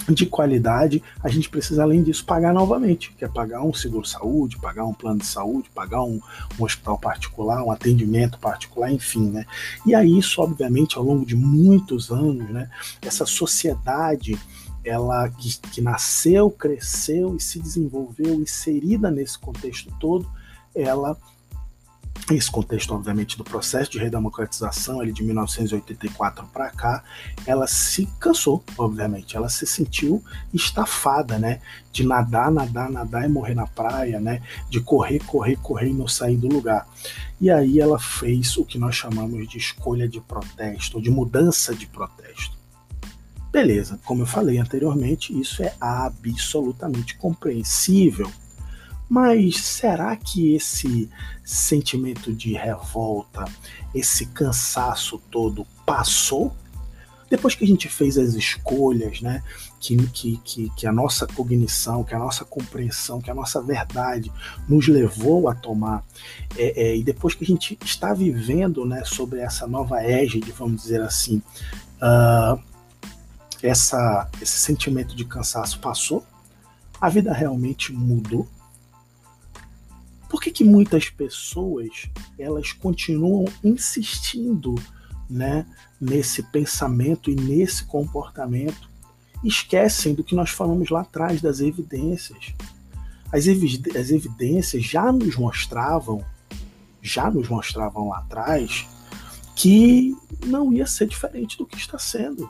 de 0.09 0.25
qualidade, 0.25 1.01
a 1.23 1.29
gente 1.29 1.49
precisa, 1.49 1.83
além 1.83 2.03
disso, 2.03 2.25
pagar 2.25 2.53
novamente, 2.53 3.13
que 3.17 3.25
é 3.25 3.27
pagar 3.27 3.61
um 3.63 3.73
seguro-saúde, 3.73 4.57
pagar 4.57 4.85
um 4.85 4.93
plano 4.93 5.19
de 5.19 5.25
saúde, 5.25 5.69
pagar 5.73 6.03
um, 6.03 6.19
um, 6.59 6.63
hospital 6.63 6.97
particular, 6.97 7.63
um 7.63 7.71
atendimento 7.71 8.37
particular, 8.39 8.91
enfim, 8.91 9.29
né? 9.29 9.45
E 9.85 9.95
aí, 9.95 10.17
isso, 10.17 10.41
obviamente, 10.41 10.97
ao 10.97 11.03
longo 11.03 11.25
de 11.25 11.35
muitos 11.35 12.11
anos, 12.11 12.49
né, 12.49 12.69
essa 13.01 13.25
sociedade 13.25 14.37
ela 14.83 15.27
que, 15.29 15.57
que 15.71 15.81
nasceu, 15.81 16.51
cresceu 16.51 17.35
e 17.35 17.41
se 17.41 17.59
desenvolveu 17.59 18.35
inserida 18.35 19.09
nesse 19.09 19.37
contexto 19.39 19.91
todo, 19.99 20.29
ela 20.75 21.17
esse 22.31 22.49
contexto, 22.49 22.93
obviamente, 22.93 23.37
do 23.37 23.43
processo 23.43 23.91
de 23.91 23.99
redemocratização, 23.99 25.01
ele 25.01 25.11
de 25.11 25.23
1984 25.23 26.47
para 26.47 26.71
cá, 26.71 27.03
ela 27.45 27.67
se 27.67 28.07
cansou, 28.19 28.63
obviamente, 28.77 29.37
ela 29.37 29.47
se 29.47 29.67
sentiu 29.67 30.23
estafada, 30.51 31.37
né? 31.37 31.61
De 31.91 32.03
nadar, 32.03 32.49
nadar, 32.49 32.89
nadar 32.89 33.25
e 33.25 33.31
morrer 33.31 33.53
na 33.53 33.67
praia, 33.67 34.19
né? 34.19 34.41
De 34.69 34.81
correr, 34.81 35.19
correr, 35.19 35.57
correr 35.57 35.89
e 35.89 35.93
não 35.93 36.07
sair 36.07 36.37
do 36.37 36.47
lugar. 36.47 36.87
E 37.39 37.51
aí 37.51 37.79
ela 37.79 37.99
fez 37.99 38.57
o 38.57 38.65
que 38.65 38.79
nós 38.79 38.95
chamamos 38.95 39.47
de 39.47 39.59
escolha 39.59 40.07
de 40.07 40.19
protesto, 40.19 40.99
de 40.99 41.11
mudança 41.11 41.75
de 41.75 41.85
protesto. 41.85 42.55
Beleza, 43.51 43.99
como 44.03 44.23
eu 44.23 44.25
falei 44.25 44.57
anteriormente, 44.57 45.37
isso 45.39 45.61
é 45.61 45.73
absolutamente 45.79 47.15
compreensível 47.17 48.31
mas 49.09 49.57
será 49.57 50.15
que 50.15 50.55
esse 50.55 51.09
sentimento 51.43 52.33
de 52.33 52.53
revolta, 52.53 53.45
esse 53.93 54.25
cansaço 54.27 55.21
todo 55.29 55.65
passou? 55.85 56.55
Depois 57.29 57.55
que 57.55 57.63
a 57.63 57.67
gente 57.67 57.89
fez 57.89 58.17
as 58.17 58.33
escolhas, 58.33 59.21
né, 59.21 59.43
que, 59.79 59.97
que, 60.07 60.37
que, 60.37 60.69
que 60.75 60.87
a 60.87 60.91
nossa 60.91 61.27
cognição, 61.27 62.03
que 62.03 62.13
a 62.13 62.19
nossa 62.19 62.45
compreensão, 62.45 63.19
que 63.19 63.29
a 63.29 63.35
nossa 63.35 63.61
verdade 63.61 64.31
nos 64.67 64.87
levou 64.87 65.49
a 65.49 65.55
tomar, 65.55 66.03
é, 66.55 66.89
é, 66.89 66.97
e 66.97 67.03
depois 67.03 67.33
que 67.33 67.43
a 67.43 67.47
gente 67.47 67.77
está 67.83 68.13
vivendo 68.13 68.85
né, 68.85 69.03
sobre 69.05 69.39
essa 69.39 69.67
nova 69.67 70.03
égide, 70.03 70.51
vamos 70.51 70.83
dizer 70.83 71.01
assim, 71.01 71.41
uh, 72.01 72.61
essa, 73.61 74.29
esse 74.41 74.57
sentimento 74.59 75.15
de 75.15 75.25
cansaço 75.25 75.79
passou, 75.79 76.23
a 77.01 77.09
vida 77.09 77.33
realmente 77.33 77.91
mudou 77.91 78.47
por 80.29 80.41
que, 80.41 80.51
que 80.51 80.63
muitas 80.63 81.09
pessoas 81.09 82.09
elas 82.37 82.71
continuam 82.71 83.45
insistindo 83.63 84.75
né, 85.29 85.65
nesse 85.99 86.43
pensamento 86.43 87.29
e 87.29 87.35
nesse 87.35 87.85
comportamento? 87.85 88.89
Esquecem 89.43 90.13
do 90.13 90.23
que 90.23 90.35
nós 90.35 90.49
falamos 90.49 90.89
lá 90.89 91.01
atrás 91.01 91.41
das 91.41 91.59
evidências. 91.59 92.53
As, 93.31 93.45
as 93.47 94.11
evidências 94.11 94.83
já 94.83 95.11
nos 95.11 95.35
mostravam, 95.35 96.25
já 97.01 97.29
nos 97.29 97.47
mostravam 97.47 98.09
lá 98.09 98.19
atrás, 98.19 98.87
que 99.55 100.15
não 100.45 100.73
ia 100.73 100.85
ser 100.85 101.07
diferente 101.07 101.57
do 101.57 101.65
que 101.65 101.77
está 101.77 101.99
sendo. 101.99 102.49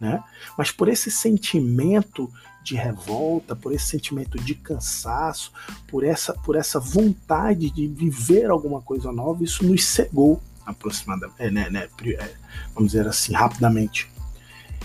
Né? 0.00 0.22
Mas 0.56 0.70
por 0.70 0.88
esse 0.88 1.10
sentimento 1.10 2.32
de 2.68 2.76
revolta, 2.76 3.56
por 3.56 3.72
esse 3.72 3.86
sentimento 3.86 4.38
de 4.38 4.54
cansaço, 4.54 5.52
por 5.86 6.04
essa, 6.04 6.32
por 6.32 6.56
essa 6.56 6.78
vontade 6.78 7.70
de 7.70 7.86
viver 7.86 8.50
alguma 8.50 8.80
coisa 8.80 9.10
nova, 9.12 9.42
isso 9.42 9.64
nos 9.64 9.84
cegou 9.84 10.40
aproximadamente, 10.64 11.34
é, 11.38 11.50
né, 11.50 11.70
né, 11.70 11.88
é, 12.04 12.30
vamos 12.74 12.92
dizer 12.92 13.06
assim, 13.06 13.32
rapidamente. 13.32 14.10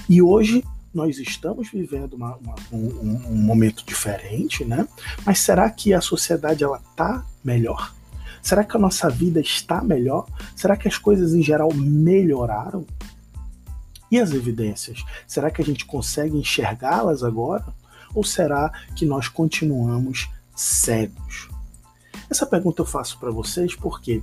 E 0.10 0.22
hoje 0.22 0.64
nós 0.94 1.18
estamos 1.18 1.70
vivendo 1.72 2.14
uma, 2.14 2.36
uma, 2.38 2.56
um, 2.72 3.22
um, 3.32 3.36
momento 3.36 3.84
diferente, 3.86 4.64
né? 4.64 4.88
Mas 5.26 5.40
será 5.40 5.70
que 5.70 5.94
a 5.94 6.00
sociedade 6.00 6.64
ela 6.64 6.80
está 6.92 7.26
melhor? 7.44 7.94
Será 8.42 8.64
que 8.64 8.76
a 8.78 8.80
nossa 8.80 9.10
vida 9.10 9.40
está 9.40 9.82
melhor? 9.82 10.28
Será 10.56 10.78
que 10.78 10.88
as 10.88 10.98
coisas 10.98 11.34
em 11.34 11.42
geral 11.42 11.74
melhoraram? 11.74 12.86
E 14.14 14.20
as 14.20 14.32
evidências? 14.32 15.04
Será 15.26 15.50
que 15.50 15.60
a 15.60 15.66
gente 15.66 15.86
consegue 15.86 16.38
enxergá-las 16.38 17.24
agora? 17.24 17.66
Ou 18.14 18.24
será 18.24 18.72
que 18.96 19.08
nós 19.08 19.28
continuamos 19.28 20.30
cegos? 20.56 21.50
Essa 22.30 22.46
pergunta 22.46 22.84
eu 22.84 22.86
faço 22.86 23.18
para 23.18 23.32
vocês 23.32 23.74
por 23.74 24.00
quê? 24.00 24.22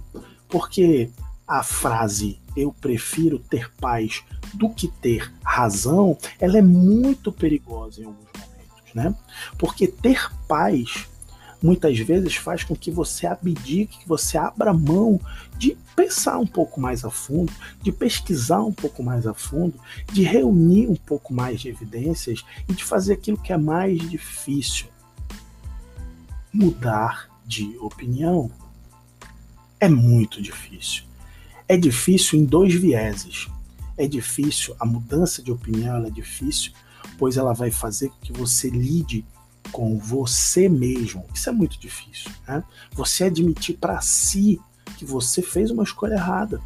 Porque 0.48 1.10
a 1.44 1.64
frase 1.64 2.40
eu 2.56 2.72
prefiro 2.72 3.40
ter 3.40 3.68
paz 3.80 4.22
do 4.54 4.70
que 4.70 4.86
ter 4.86 5.34
razão, 5.42 6.16
ela 6.38 6.56
é 6.56 6.62
muito 6.62 7.32
perigosa 7.32 8.02
em 8.02 8.04
alguns 8.04 8.28
momentos, 8.32 8.94
né? 8.94 9.12
Porque 9.58 9.88
ter 9.88 10.30
paz 10.46 11.08
muitas 11.62 11.98
vezes 11.98 12.36
faz 12.36 12.64
com 12.64 12.74
que 12.74 12.90
você 12.90 13.26
abdique, 13.26 13.98
que 13.98 14.08
você 14.08 14.38
abra 14.38 14.72
mão 14.72 15.20
de 15.58 15.76
pensar 15.94 16.38
um 16.38 16.46
pouco 16.46 16.80
mais 16.80 17.04
a 17.04 17.10
fundo, 17.10 17.52
de 17.82 17.92
pesquisar 17.92 18.62
um 18.62 18.72
pouco 18.72 19.02
mais 19.02 19.26
a 19.26 19.34
fundo, 19.34 19.78
de 20.12 20.22
reunir 20.22 20.88
um 20.88 20.96
pouco 20.96 21.34
mais 21.34 21.60
de 21.60 21.68
evidências 21.68 22.44
e 22.68 22.72
de 22.72 22.84
fazer 22.84 23.14
aquilo 23.14 23.38
que 23.38 23.52
é 23.52 23.58
mais 23.58 23.98
difícil. 24.08 24.86
Mudar 26.52 27.28
de 27.44 27.76
opinião 27.78 28.50
é 29.78 29.88
muito 29.88 30.40
difícil. 30.40 31.04
É 31.68 31.76
difícil 31.76 32.38
em 32.38 32.44
dois 32.44 32.74
vieses. 32.74 33.48
É 33.96 34.06
difícil, 34.06 34.74
a 34.80 34.86
mudança 34.86 35.42
de 35.42 35.52
opinião 35.52 36.04
é 36.06 36.10
difícil, 36.10 36.72
pois 37.18 37.36
ela 37.36 37.52
vai 37.52 37.70
fazer 37.70 38.08
com 38.08 38.16
que 38.20 38.32
você 38.32 38.70
lide 38.70 39.24
com 39.72 39.98
você 39.98 40.68
mesmo. 40.68 41.24
Isso 41.34 41.48
é 41.48 41.52
muito 41.52 41.78
difícil. 41.78 42.30
Né? 42.46 42.62
Você 42.92 43.24
admitir 43.24 43.76
para 43.78 44.00
si 44.00 44.60
que 44.96 45.04
você 45.04 45.40
fez 45.40 45.70
uma 45.70 45.82
escolha 45.82 46.14
errada, 46.14 46.60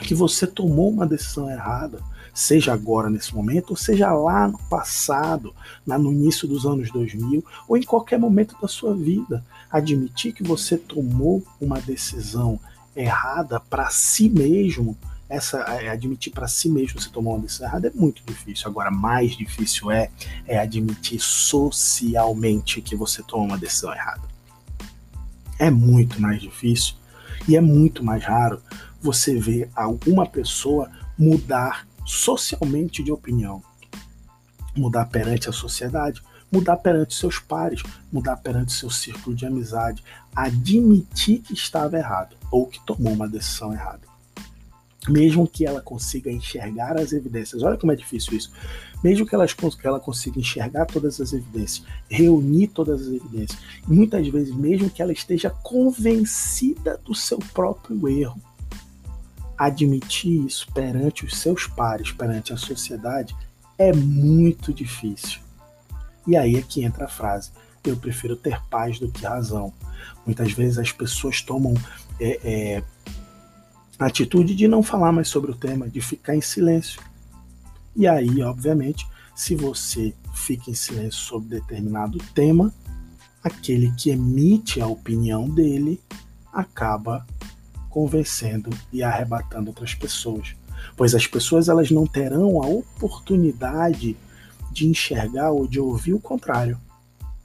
que 0.00 0.14
você 0.14 0.46
tomou 0.46 0.90
uma 0.90 1.06
decisão 1.06 1.50
errada, 1.50 2.00
seja 2.32 2.72
agora 2.72 3.08
nesse 3.08 3.34
momento, 3.34 3.70
ou 3.70 3.76
seja 3.76 4.12
lá 4.12 4.48
no 4.48 4.58
passado, 4.68 5.54
lá 5.86 5.96
no 5.96 6.12
início 6.12 6.48
dos 6.48 6.66
anos 6.66 6.90
2000, 6.90 7.44
ou 7.68 7.76
em 7.76 7.82
qualquer 7.82 8.18
momento 8.18 8.56
da 8.60 8.66
sua 8.66 8.94
vida. 8.94 9.44
Admitir 9.70 10.32
que 10.32 10.42
você 10.42 10.76
tomou 10.76 11.42
uma 11.60 11.80
decisão 11.80 12.58
errada 12.96 13.60
para 13.60 13.88
si 13.90 14.28
mesmo 14.28 14.96
essa 15.34 15.58
é, 15.58 15.88
admitir 15.88 16.32
para 16.32 16.46
si 16.46 16.68
mesmo 16.68 17.00
se 17.00 17.10
tomou 17.10 17.34
uma 17.34 17.42
decisão 17.42 17.66
errada 17.66 17.88
é 17.88 17.90
muito 17.92 18.22
difícil. 18.24 18.68
Agora, 18.68 18.90
mais 18.90 19.36
difícil 19.36 19.90
é, 19.90 20.10
é 20.46 20.58
admitir 20.58 21.20
socialmente 21.20 22.80
que 22.80 22.94
você 22.94 23.22
tomou 23.22 23.46
uma 23.46 23.58
decisão 23.58 23.92
errada. 23.92 24.22
É 25.58 25.70
muito 25.70 26.20
mais 26.20 26.40
difícil 26.40 26.94
e 27.48 27.56
é 27.56 27.60
muito 27.60 28.04
mais 28.04 28.22
raro 28.22 28.62
você 29.00 29.38
ver 29.38 29.68
alguma 29.74 30.24
pessoa 30.24 30.90
mudar 31.18 31.86
socialmente 32.06 33.02
de 33.02 33.10
opinião, 33.10 33.62
mudar 34.76 35.06
perante 35.06 35.48
a 35.48 35.52
sociedade, 35.52 36.22
mudar 36.50 36.76
perante 36.76 37.14
seus 37.14 37.38
pares, 37.38 37.82
mudar 38.12 38.36
perante 38.36 38.72
seu 38.72 38.90
círculo 38.90 39.34
de 39.34 39.46
amizade, 39.46 40.04
admitir 40.34 41.40
que 41.40 41.54
estava 41.54 41.98
errado 41.98 42.36
ou 42.50 42.66
que 42.66 42.84
tomou 42.84 43.12
uma 43.12 43.28
decisão 43.28 43.72
errada 43.72 44.13
mesmo 45.08 45.46
que 45.46 45.66
ela 45.66 45.80
consiga 45.80 46.30
enxergar 46.30 46.98
as 46.98 47.12
evidências, 47.12 47.62
olha 47.62 47.76
como 47.76 47.92
é 47.92 47.96
difícil 47.96 48.36
isso, 48.36 48.52
mesmo 49.02 49.26
que 49.26 49.34
ela, 49.34 49.46
que 49.46 49.86
ela 49.86 50.00
consiga 50.00 50.38
enxergar 50.38 50.86
todas 50.86 51.20
as 51.20 51.32
evidências, 51.32 51.86
reunir 52.08 52.68
todas 52.68 53.02
as 53.02 53.08
evidências, 53.08 53.58
muitas 53.86 54.26
vezes, 54.28 54.54
mesmo 54.54 54.88
que 54.88 55.02
ela 55.02 55.12
esteja 55.12 55.50
convencida 55.50 56.98
do 57.04 57.14
seu 57.14 57.38
próprio 57.38 58.08
erro, 58.08 58.40
admitir 59.56 60.44
isso 60.46 60.66
perante 60.72 61.24
os 61.24 61.36
seus 61.36 61.66
pares, 61.66 62.10
perante 62.12 62.52
a 62.52 62.56
sociedade, 62.56 63.34
é 63.78 63.92
muito 63.92 64.72
difícil. 64.72 65.40
E 66.26 66.36
aí 66.36 66.56
é 66.56 66.62
que 66.62 66.82
entra 66.82 67.04
a 67.04 67.08
frase: 67.08 67.50
eu 67.84 67.96
prefiro 67.96 68.36
ter 68.36 68.60
paz 68.70 68.98
do 68.98 69.10
que 69.10 69.24
razão. 69.24 69.72
Muitas 70.24 70.52
vezes 70.52 70.78
as 70.78 70.92
pessoas 70.92 71.40
tomam 71.42 71.74
é, 72.20 72.40
é, 72.42 72.82
a 73.98 74.06
atitude 74.06 74.54
de 74.54 74.66
não 74.66 74.82
falar 74.82 75.12
mais 75.12 75.28
sobre 75.28 75.50
o 75.50 75.54
tema, 75.54 75.88
de 75.88 76.00
ficar 76.00 76.34
em 76.34 76.40
silêncio. 76.40 77.00
E 77.94 78.06
aí, 78.06 78.42
obviamente, 78.42 79.06
se 79.34 79.54
você 79.54 80.14
fica 80.34 80.70
em 80.70 80.74
silêncio 80.74 81.20
sobre 81.20 81.60
determinado 81.60 82.18
tema, 82.34 82.72
aquele 83.42 83.92
que 83.92 84.10
emite 84.10 84.80
a 84.80 84.86
opinião 84.86 85.48
dele 85.48 86.00
acaba 86.52 87.26
convencendo 87.88 88.70
e 88.92 89.02
arrebatando 89.02 89.70
outras 89.70 89.94
pessoas. 89.94 90.56
Pois 90.96 91.14
as 91.14 91.26
pessoas 91.26 91.68
elas 91.68 91.90
não 91.90 92.06
terão 92.06 92.62
a 92.62 92.66
oportunidade 92.66 94.16
de 94.72 94.86
enxergar 94.88 95.52
ou 95.52 95.68
de 95.68 95.78
ouvir 95.78 96.14
o 96.14 96.20
contrário. 96.20 96.78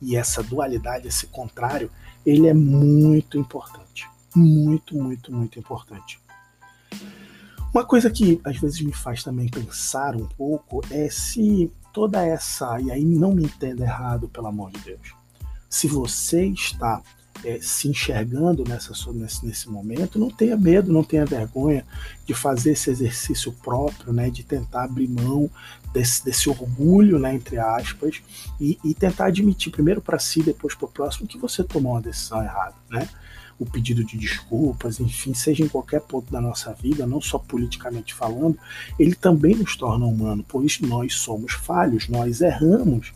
E 0.02 0.15
essa 0.15 0.41
dualidade, 0.41 1.08
esse 1.08 1.28
contrário, 1.28 1.91
ele 2.26 2.47
é 2.47 2.54
muito 2.54 3.38
importante. 3.38 4.08
Muito, 4.36 4.95
muito, 4.95 5.32
muito 5.32 5.60
importante. 5.60 6.19
Uma 7.73 7.86
coisa 7.86 8.10
que 8.10 8.41
às 8.43 8.58
vezes 8.58 8.82
me 8.82 8.93
faz 8.93 9.23
também 9.23 9.47
pensar 9.47 10.15
um 10.15 10.25
pouco 10.25 10.82
é 10.89 11.10
se 11.10 11.71
toda 11.93 12.25
essa, 12.25 12.80
e 12.80 12.91
aí 12.91 13.04
não 13.04 13.34
me 13.34 13.43
entenda 13.43 13.84
errado, 13.84 14.28
pelo 14.30 14.47
amor 14.47 14.71
de 14.71 14.80
Deus, 14.80 15.13
se 15.69 15.88
você 15.88 16.45
está 16.45 17.02
é, 17.43 17.60
se 17.62 17.88
enxergando 17.88 18.63
nessa, 18.67 18.93
nesse, 19.13 19.45
nesse 19.45 19.69
momento, 19.69 20.19
não 20.19 20.30
tenha 20.30 20.58
medo, 20.58 20.91
não 20.91 21.04
tenha 21.04 21.25
vergonha 21.25 21.86
de 22.25 22.34
fazer 22.34 22.71
esse 22.71 22.89
exercício 22.89 23.52
próprio, 23.52 24.12
né, 24.12 24.30
de 24.30 24.43
tentar 24.43 24.84
abrir 24.84 25.08
mão 25.08 25.49
desse, 25.93 26.23
desse 26.23 26.49
orgulho, 26.49 27.17
né, 27.17 27.34
entre 27.34 27.58
aspas, 27.58 28.21
e, 28.60 28.78
e 28.84 28.93
tentar 28.93 29.25
admitir 29.25 29.71
primeiro 29.71 30.02
para 30.02 30.19
si, 30.19 30.41
depois 30.41 30.75
para 30.75 30.86
o 30.86 30.91
próximo, 30.91 31.28
que 31.28 31.38
você 31.38 31.63
tomou 31.63 31.93
uma 31.93 32.02
decisão 32.02 32.43
errada. 32.43 32.75
Né? 32.89 33.08
O 33.60 33.65
pedido 33.65 34.04
de 34.06 34.17
desculpas, 34.17 35.00
enfim, 35.02 35.34
seja 35.34 35.63
em 35.63 35.67
qualquer 35.67 36.00
ponto 36.00 36.32
da 36.32 36.39
nossa 36.39 36.74
vida, 36.74 37.06
não 37.06 37.19
só 37.19 37.38
politicamente 37.38 38.13
falando, 38.13 38.58
ele 38.98 39.13
também 39.13 39.54
nos 39.54 39.76
torna 39.76 40.06
humano, 40.06 40.45
pois 40.48 40.80
nós 40.80 41.15
somos 41.15 41.54
falhos, 41.54 42.08
nós 42.08 42.39
erramos. 42.39 43.12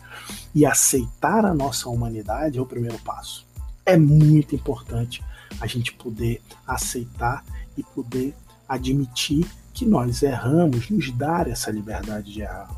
E 0.54 0.64
aceitar 0.64 1.44
a 1.44 1.54
nossa 1.54 1.88
humanidade 1.88 2.58
é 2.58 2.62
o 2.62 2.66
primeiro 2.66 2.98
passo. 2.98 3.46
É 3.84 3.96
muito 3.96 4.54
importante 4.54 5.24
a 5.60 5.66
gente 5.66 5.92
poder 5.92 6.40
aceitar 6.66 7.44
e 7.76 7.82
poder 7.82 8.34
admitir 8.68 9.46
que 9.72 9.84
nós 9.84 10.22
erramos, 10.22 10.88
nos 10.90 11.10
dar 11.10 11.48
essa 11.48 11.70
liberdade 11.70 12.32
de 12.32 12.42
errar. 12.42 12.70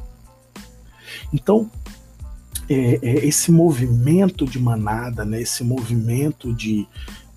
Então, 1.32 1.70
é, 2.68 2.98
é, 3.02 3.26
esse 3.26 3.52
movimento 3.52 4.44
de 4.44 4.58
manada, 4.58 5.24
né, 5.24 5.40
esse 5.40 5.62
movimento 5.62 6.52
de, 6.52 6.86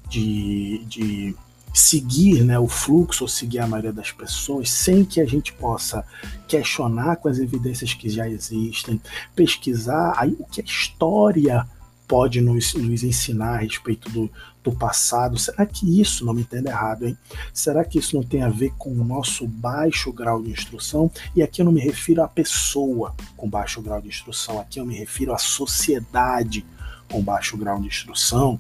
de, 0.10 0.84
de 0.86 1.36
seguir 1.74 2.44
né, 2.44 2.58
o 2.60 2.68
fluxo 2.68 3.24
ou 3.24 3.28
seguir 3.28 3.60
a 3.60 3.68
maioria 3.68 3.94
das 3.94 4.12
pessoas 4.12 4.70
sem 4.70 5.06
que 5.06 5.22
a 5.22 5.26
gente 5.26 5.54
possa 5.54 6.04
questionar 6.48 7.18
com 7.18 7.30
as 7.30 7.38
evidências 7.38 7.94
que 7.94 8.10
já 8.10 8.28
existem, 8.28 9.02
pesquisar 9.36 10.14
aí, 10.18 10.36
o 10.40 10.46
que 10.46 10.62
a 10.62 10.64
história 10.64 11.66
pode 12.08 12.42
nos, 12.42 12.74
nos 12.74 13.04
ensinar 13.04 13.54
a 13.54 13.58
respeito 13.58 14.10
do, 14.10 14.32
do 14.64 14.72
passado. 14.72 15.38
Será 15.38 15.64
que 15.64 16.02
isso, 16.02 16.26
não 16.26 16.34
me 16.34 16.42
entenda 16.42 16.72
errado, 16.72 17.08
hein? 17.08 17.16
Será 17.54 17.86
que 17.86 18.00
isso 18.00 18.16
não 18.16 18.24
tem 18.24 18.42
a 18.42 18.50
ver 18.50 18.74
com 18.80 18.92
o 18.92 19.04
nosso 19.04 19.48
baixo 19.48 20.12
grau 20.12 20.42
de 20.42 20.50
instrução? 20.50 21.12
E 21.36 21.44
aqui 21.44 21.62
eu 21.62 21.66
não 21.66 21.72
me 21.72 21.80
refiro 21.80 22.24
à 22.24 22.28
pessoa 22.28 23.14
com 23.38 23.48
baixo 23.48 23.80
grau 23.80 24.02
de 24.02 24.08
instrução, 24.08 24.60
aqui 24.60 24.80
eu 24.80 24.86
me 24.88 24.98
refiro 24.98 25.34
à 25.34 25.38
sociedade 25.38 26.66
com 27.12 27.22
baixo 27.22 27.56
grau 27.56 27.80
de 27.80 27.88
instrução 27.88 28.60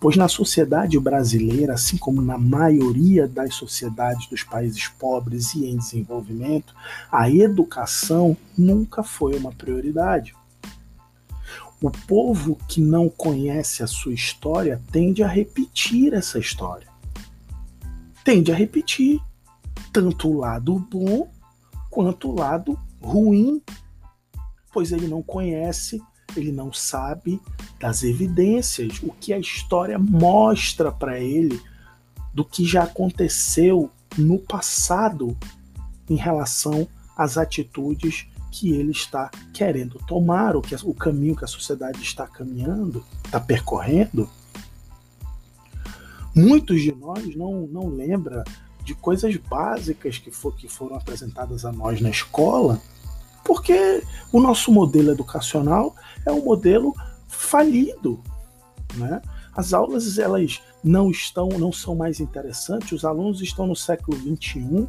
Pois 0.00 0.16
na 0.16 0.28
sociedade 0.28 0.98
brasileira, 0.98 1.74
assim 1.74 1.96
como 1.96 2.20
na 2.20 2.36
maioria 2.36 3.26
das 3.26 3.54
sociedades 3.54 4.28
dos 4.28 4.42
países 4.42 4.88
pobres 4.88 5.54
e 5.54 5.66
em 5.66 5.76
desenvolvimento, 5.76 6.74
a 7.10 7.30
educação 7.30 8.36
nunca 8.56 9.02
foi 9.02 9.36
uma 9.36 9.52
prioridade. 9.52 10.34
O 11.80 11.90
povo 11.90 12.58
que 12.68 12.80
não 12.80 13.08
conhece 13.08 13.82
a 13.82 13.86
sua 13.86 14.12
história 14.12 14.80
tende 14.90 15.22
a 15.22 15.28
repetir 15.28 16.12
essa 16.12 16.38
história. 16.38 16.88
Tende 18.24 18.50
a 18.50 18.54
repetir 18.54 19.20
tanto 19.92 20.28
o 20.28 20.38
lado 20.38 20.78
bom 20.78 21.30
quanto 21.88 22.30
o 22.30 22.34
lado 22.34 22.78
ruim, 23.00 23.62
pois 24.72 24.90
ele 24.90 25.06
não 25.06 25.22
conhece 25.22 26.02
ele 26.38 26.52
não 26.52 26.72
sabe 26.72 27.40
das 27.80 28.02
evidências, 28.02 29.00
o 29.02 29.12
que 29.12 29.32
a 29.32 29.38
história 29.38 29.98
mostra 29.98 30.90
para 30.90 31.18
ele 31.18 31.60
do 32.32 32.44
que 32.44 32.64
já 32.64 32.84
aconteceu 32.84 33.90
no 34.16 34.38
passado 34.38 35.36
em 36.08 36.16
relação 36.16 36.88
às 37.16 37.36
atitudes 37.36 38.26
que 38.50 38.72
ele 38.72 38.92
está 38.92 39.30
querendo 39.52 39.98
tomar, 40.06 40.56
o, 40.56 40.62
que, 40.62 40.74
o 40.82 40.94
caminho 40.94 41.36
que 41.36 41.44
a 41.44 41.48
sociedade 41.48 42.02
está 42.02 42.26
caminhando, 42.26 43.04
está 43.24 43.38
percorrendo. 43.38 44.28
Muitos 46.34 46.80
de 46.80 46.94
nós 46.94 47.34
não, 47.36 47.66
não 47.66 47.88
lembra 47.88 48.44
de 48.84 48.94
coisas 48.94 49.36
básicas 49.36 50.18
que, 50.18 50.30
for, 50.30 50.54
que 50.54 50.68
foram 50.68 50.96
apresentadas 50.96 51.64
a 51.64 51.72
nós 51.72 52.00
na 52.00 52.08
escola 52.08 52.80
Porque 53.48 54.04
o 54.30 54.42
nosso 54.42 54.70
modelo 54.70 55.10
educacional 55.10 55.96
é 56.26 56.30
um 56.30 56.44
modelo 56.44 56.94
falido, 57.26 58.22
né? 58.94 59.22
As 59.56 59.72
aulas 59.72 60.18
elas 60.18 60.60
não 60.84 61.10
estão, 61.10 61.48
não 61.48 61.72
são 61.72 61.96
mais 61.96 62.20
interessantes. 62.20 62.92
Os 62.92 63.06
alunos 63.06 63.40
estão 63.40 63.66
no 63.66 63.74
século 63.74 64.18
21, 64.18 64.86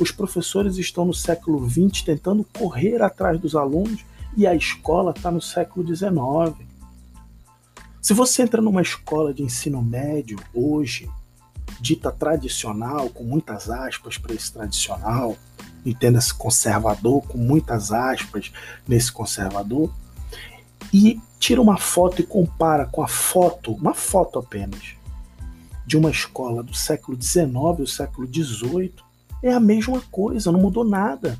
os 0.00 0.10
professores 0.10 0.78
estão 0.78 1.04
no 1.04 1.12
século 1.12 1.60
20 1.66 2.06
tentando 2.06 2.42
correr 2.58 3.02
atrás 3.02 3.38
dos 3.38 3.54
alunos 3.54 4.02
e 4.34 4.46
a 4.46 4.54
escola 4.54 5.12
está 5.14 5.30
no 5.30 5.42
século 5.42 5.84
19. 5.84 6.66
Se 8.00 8.14
você 8.14 8.42
entra 8.42 8.62
numa 8.62 8.80
escola 8.80 9.34
de 9.34 9.42
ensino 9.42 9.82
médio 9.82 10.38
hoje, 10.54 11.06
dita 11.78 12.10
tradicional, 12.10 13.10
com 13.10 13.24
muitas 13.24 13.68
aspas 13.68 14.16
para 14.16 14.34
esse 14.34 14.50
tradicional, 14.50 15.36
entenda-se 15.84 16.32
conservador, 16.34 17.22
com 17.22 17.38
muitas 17.38 17.92
aspas 17.92 18.52
nesse 18.86 19.10
conservador, 19.10 19.92
e 20.92 21.20
tira 21.38 21.60
uma 21.60 21.78
foto 21.78 22.20
e 22.20 22.26
compara 22.26 22.86
com 22.86 23.02
a 23.02 23.08
foto, 23.08 23.72
uma 23.72 23.94
foto 23.94 24.38
apenas, 24.38 24.94
de 25.86 25.96
uma 25.96 26.10
escola 26.10 26.62
do 26.62 26.74
século 26.74 27.20
XIX 27.20 27.46
ou 27.54 27.86
século 27.86 28.26
XVIII, 28.26 28.94
é 29.42 29.52
a 29.52 29.60
mesma 29.60 30.00
coisa, 30.10 30.52
não 30.52 30.60
mudou 30.60 30.84
nada. 30.84 31.38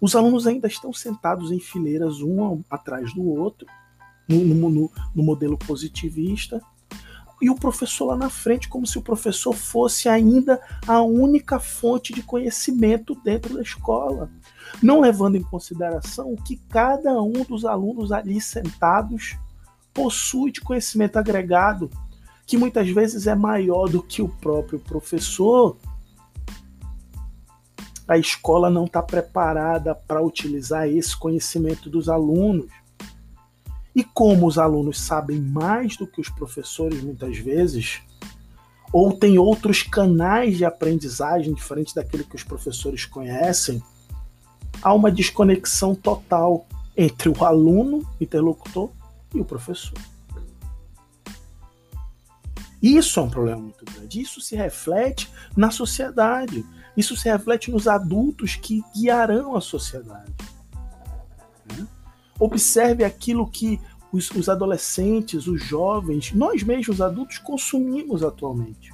Os 0.00 0.14
alunos 0.14 0.46
ainda 0.46 0.66
estão 0.66 0.92
sentados 0.92 1.50
em 1.50 1.58
fileiras 1.58 2.20
um 2.20 2.62
atrás 2.70 3.14
do 3.14 3.26
outro, 3.26 3.66
no, 4.28 4.44
no, 4.44 4.90
no 5.14 5.22
modelo 5.22 5.56
positivista, 5.56 6.60
e 7.44 7.50
o 7.50 7.54
professor 7.54 8.06
lá 8.06 8.16
na 8.16 8.30
frente, 8.30 8.70
como 8.70 8.86
se 8.86 8.96
o 8.96 9.02
professor 9.02 9.52
fosse 9.52 10.08
ainda 10.08 10.58
a 10.88 11.02
única 11.02 11.60
fonte 11.60 12.10
de 12.10 12.22
conhecimento 12.22 13.14
dentro 13.22 13.52
da 13.52 13.60
escola, 13.60 14.30
não 14.82 14.98
levando 14.98 15.36
em 15.36 15.42
consideração 15.42 16.32
o 16.32 16.42
que 16.42 16.56
cada 16.70 17.20
um 17.20 17.44
dos 17.44 17.66
alunos 17.66 18.12
ali 18.12 18.40
sentados 18.40 19.36
possui 19.92 20.52
de 20.52 20.62
conhecimento 20.62 21.18
agregado, 21.18 21.90
que 22.46 22.56
muitas 22.56 22.88
vezes 22.88 23.26
é 23.26 23.34
maior 23.34 23.90
do 23.90 24.02
que 24.02 24.22
o 24.22 24.28
próprio 24.28 24.78
professor. 24.78 25.76
A 28.08 28.16
escola 28.16 28.70
não 28.70 28.86
está 28.86 29.02
preparada 29.02 29.94
para 29.94 30.22
utilizar 30.22 30.88
esse 30.88 31.14
conhecimento 31.14 31.90
dos 31.90 32.08
alunos. 32.08 32.72
E 33.94 34.02
como 34.02 34.46
os 34.46 34.58
alunos 34.58 35.00
sabem 35.00 35.40
mais 35.40 35.96
do 35.96 36.06
que 36.06 36.20
os 36.20 36.28
professores 36.28 37.02
muitas 37.02 37.38
vezes, 37.38 38.02
ou 38.92 39.12
tem 39.12 39.38
outros 39.38 39.82
canais 39.82 40.56
de 40.56 40.64
aprendizagem 40.64 41.54
diferentes 41.54 41.94
daquele 41.94 42.24
que 42.24 42.36
os 42.36 42.44
professores 42.44 43.04
conhecem, 43.04 43.82
há 44.82 44.92
uma 44.92 45.10
desconexão 45.10 45.94
total 45.94 46.66
entre 46.96 47.28
o 47.28 47.44
aluno, 47.44 48.08
interlocutor, 48.20 48.90
e 49.34 49.40
o 49.40 49.44
professor. 49.44 49.98
Isso 52.80 53.18
é 53.18 53.22
um 53.22 53.30
problema 53.30 53.60
muito 53.60 53.84
grande. 53.84 54.20
Isso 54.20 54.40
se 54.40 54.54
reflete 54.54 55.30
na 55.56 55.70
sociedade. 55.70 56.64
Isso 56.96 57.16
se 57.16 57.28
reflete 57.28 57.70
nos 57.70 57.88
adultos 57.88 58.54
que 58.56 58.84
guiarão 58.94 59.56
a 59.56 59.60
sociedade. 59.60 60.32
Observe 62.38 63.04
aquilo 63.04 63.46
que 63.46 63.80
os, 64.12 64.30
os 64.30 64.48
adolescentes, 64.48 65.46
os 65.46 65.62
jovens, 65.62 66.32
nós 66.32 66.62
mesmos 66.62 67.00
adultos 67.00 67.38
consumimos 67.38 68.22
atualmente. 68.22 68.92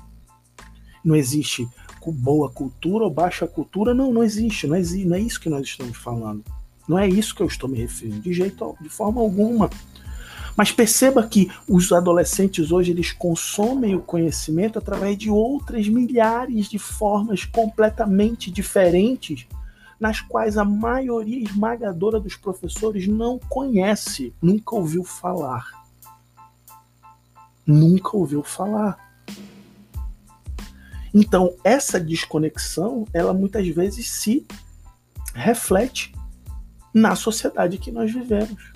Não 1.05 1.15
existe 1.15 1.69
boa 2.07 2.51
cultura 2.51 3.05
ou 3.05 3.11
baixa 3.11 3.47
cultura, 3.47 3.93
não, 3.93 4.11
não 4.13 4.23
existe, 4.23 4.67
não, 4.67 4.77
existe, 4.77 5.07
não 5.07 5.17
é 5.17 5.21
isso 5.21 5.41
que 5.41 5.51
nós 5.51 5.67
estamos 5.67 5.99
falando. 5.99 6.43
Não 6.89 6.99
é 6.99 7.07
isso 7.07 7.35
que 7.35 7.43
eu 7.43 7.47
estou 7.47 7.69
me 7.69 7.79
referindo, 7.79 8.21
de 8.21 8.33
jeito, 8.33 8.75
de 8.81 8.89
forma 8.89 9.21
alguma. 9.21 9.69
Mas 10.57 10.73
perceba 10.73 11.27
que 11.27 11.51
os 11.69 11.93
adolescentes 11.93 12.73
hoje 12.73 12.91
eles 12.91 13.13
consomem 13.13 13.95
o 13.95 14.01
conhecimento 14.01 14.79
através 14.79 15.17
de 15.17 15.31
outras 15.31 15.89
milhares 15.89 16.69
de 16.69 16.79
formas 16.79 17.45
completamente 17.45 18.51
diferentes 18.51 19.47
nas 20.01 20.21
quais 20.23 20.57
a 20.57 20.65
maioria 20.65 21.45
esmagadora 21.45 22.19
dos 22.19 22.35
professores 22.35 23.07
não 23.07 23.39
conhece, 23.39 24.33
nunca 24.41 24.75
ouviu 24.75 25.05
falar. 25.05 25.69
Nunca 27.67 28.17
ouviu 28.17 28.43
falar. 28.43 28.99
Então, 31.13 31.55
essa 31.63 32.01
desconexão, 32.01 33.07
ela 33.13 33.35
muitas 33.35 33.69
vezes 33.69 34.11
se 34.11 34.47
reflete 35.35 36.15
na 36.95 37.15
sociedade 37.15 37.77
que 37.77 37.93
nós 37.93 38.11
vivemos. 38.11 38.73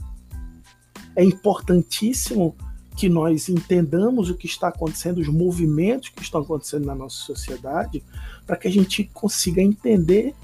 É 1.16 1.24
importantíssimo 1.24 2.54
que 2.96 3.08
nós 3.08 3.48
entendamos 3.48 4.30
o 4.30 4.37
que 4.37 4.46
está 4.46 4.68
acontecendo, 4.68 5.18
os 5.18 5.28
movimentos 5.28 6.10
que 6.10 6.22
estão 6.22 6.42
acontecendo 6.42 6.84
na 6.84 6.94
nossa 6.94 7.16
sociedade, 7.16 8.04
para 8.46 8.56
que 8.56 8.68
a 8.68 8.70
gente 8.70 9.04
consiga 9.12 9.62
entender 9.62 10.34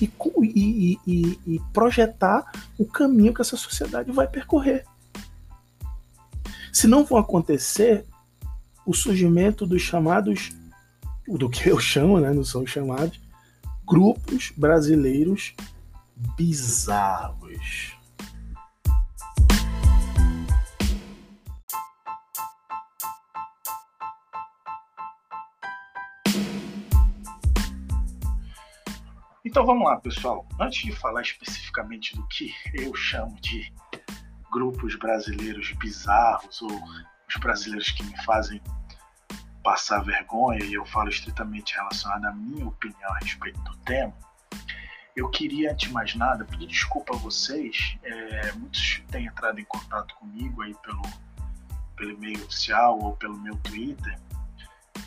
e, 0.00 0.10
e, 0.42 0.98
e, 1.06 1.40
e 1.46 1.60
projetar 1.72 2.50
o 2.78 2.84
caminho 2.84 3.34
que 3.34 3.40
essa 3.40 3.56
sociedade 3.56 4.12
vai 4.12 4.26
percorrer. 4.26 4.84
Se 6.72 6.86
não 6.86 7.04
vão 7.04 7.18
acontecer 7.18 8.04
o 8.86 8.94
surgimento 8.94 9.66
dos 9.66 9.82
chamados, 9.82 10.50
do 11.26 11.48
que 11.48 11.68
eu 11.68 11.78
chamo, 11.78 12.20
né, 12.20 12.32
não 12.32 12.44
são 12.44 12.66
chamados, 12.66 13.20
grupos 13.86 14.52
brasileiros 14.56 15.54
bizarros. 16.36 17.97
Então 29.48 29.64
vamos 29.64 29.88
lá, 29.88 29.96
pessoal. 29.96 30.46
Antes 30.60 30.82
de 30.84 30.92
falar 30.94 31.22
especificamente 31.22 32.14
do 32.14 32.22
que 32.28 32.54
eu 32.74 32.94
chamo 32.94 33.34
de 33.40 33.72
grupos 34.52 34.94
brasileiros 34.94 35.72
bizarros 35.72 36.60
ou 36.60 36.70
os 36.70 37.36
brasileiros 37.40 37.90
que 37.90 38.02
me 38.02 38.14
fazem 38.24 38.60
passar 39.64 40.00
vergonha, 40.00 40.62
e 40.62 40.74
eu 40.74 40.84
falo 40.84 41.08
estritamente 41.08 41.74
relacionado 41.74 42.26
à 42.26 42.32
minha 42.32 42.68
opinião 42.68 43.10
a 43.10 43.18
respeito 43.20 43.58
do 43.62 43.74
tema, 43.78 44.12
eu 45.16 45.30
queria, 45.30 45.72
antes 45.72 45.88
de 45.88 45.94
mais 45.94 46.14
nada, 46.14 46.44
pedir 46.44 46.66
desculpa 46.66 47.14
a 47.14 47.18
vocês. 47.18 47.96
É, 48.02 48.52
muitos 48.52 49.02
têm 49.10 49.24
entrado 49.24 49.58
em 49.58 49.64
contato 49.64 50.14
comigo 50.16 50.60
aí 50.60 50.74
pelo, 50.82 51.02
pelo 51.96 52.10
e-mail 52.10 52.44
oficial 52.44 52.98
ou 53.00 53.16
pelo 53.16 53.38
meu 53.38 53.56
Twitter 53.56 54.20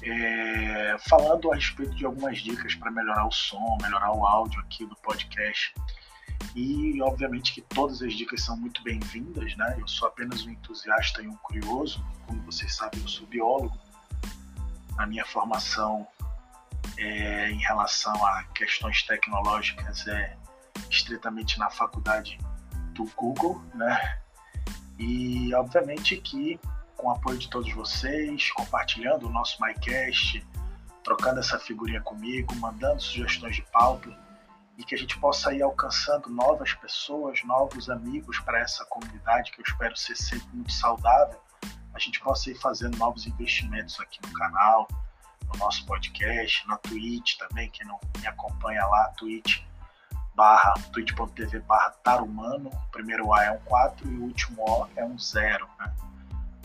é, 0.01 0.95
falando 1.09 1.51
a 1.51 1.55
respeito 1.55 1.95
de 1.95 2.05
algumas 2.05 2.39
dicas 2.39 2.75
para 2.75 2.91
melhorar 2.91 3.25
o 3.25 3.31
som, 3.31 3.77
melhorar 3.81 4.11
o 4.11 4.25
áudio 4.25 4.59
aqui 4.61 4.85
do 4.85 4.95
podcast. 4.97 5.73
E 6.55 7.01
obviamente 7.01 7.53
que 7.53 7.61
todas 7.61 8.01
as 8.01 8.13
dicas 8.13 8.43
são 8.43 8.57
muito 8.57 8.83
bem-vindas, 8.83 9.55
né? 9.55 9.75
Eu 9.79 9.87
sou 9.87 10.07
apenas 10.07 10.45
um 10.45 10.49
entusiasta 10.49 11.21
e 11.21 11.27
um 11.27 11.35
curioso, 11.37 12.03
como 12.27 12.41
vocês 12.43 12.75
sabem, 12.75 12.99
eu 13.01 13.07
sou 13.07 13.27
biólogo. 13.27 13.77
A 14.97 15.05
minha 15.05 15.25
formação 15.25 16.07
é, 16.97 17.51
em 17.51 17.59
relação 17.59 18.13
a 18.25 18.43
questões 18.55 19.03
tecnológicas 19.03 20.07
é 20.07 20.35
estritamente 20.89 21.57
na 21.57 21.69
faculdade 21.69 22.37
do 22.93 23.05
Google, 23.15 23.61
né? 23.73 24.19
E 24.99 25.53
obviamente 25.55 26.17
que 26.17 26.59
com 27.01 27.07
o 27.07 27.11
apoio 27.11 27.39
de 27.39 27.49
todos 27.49 27.73
vocês, 27.73 28.51
compartilhando 28.51 29.25
o 29.25 29.29
nosso 29.29 29.57
MyCast, 29.59 30.45
trocando 31.03 31.39
essa 31.39 31.57
figurinha 31.57 31.99
comigo, 31.99 32.55
mandando 32.57 33.01
sugestões 33.01 33.55
de 33.55 33.63
pauta 33.63 34.15
e 34.77 34.83
que 34.83 34.93
a 34.93 34.97
gente 34.97 35.17
possa 35.19 35.51
ir 35.51 35.63
alcançando 35.63 36.29
novas 36.29 36.73
pessoas, 36.75 37.43
novos 37.43 37.89
amigos 37.89 38.39
para 38.39 38.59
essa 38.59 38.85
comunidade 38.85 39.51
que 39.51 39.59
eu 39.59 39.65
espero 39.67 39.97
ser 39.97 40.15
sempre 40.15 40.47
muito 40.53 40.71
saudável. 40.71 41.41
A 41.91 41.97
gente 41.97 42.19
possa 42.19 42.51
ir 42.51 42.55
fazendo 42.55 42.95
novos 42.97 43.25
investimentos 43.25 43.99
aqui 43.99 44.19
no 44.23 44.31
canal, 44.33 44.87
no 45.51 45.57
nosso 45.57 45.83
podcast, 45.87 46.67
na 46.67 46.77
Twitch 46.77 47.35
também, 47.37 47.69
quem 47.71 47.85
não 47.87 47.99
me 48.19 48.27
acompanha 48.27 48.85
lá, 48.85 49.07
Twitch 49.17 49.63
barra 50.35 50.73
twitch.tv 50.93 51.59
barra 51.61 51.89
tarumano, 52.03 52.69
o 52.69 52.91
primeiro 52.91 53.33
A 53.33 53.43
é 53.43 53.51
um 53.51 53.59
4 53.59 54.07
e 54.07 54.17
o 54.17 54.23
último 54.23 54.63
O 54.63 54.87
é 54.95 55.03
um 55.03 55.17
0, 55.17 55.67
né? 55.79 55.93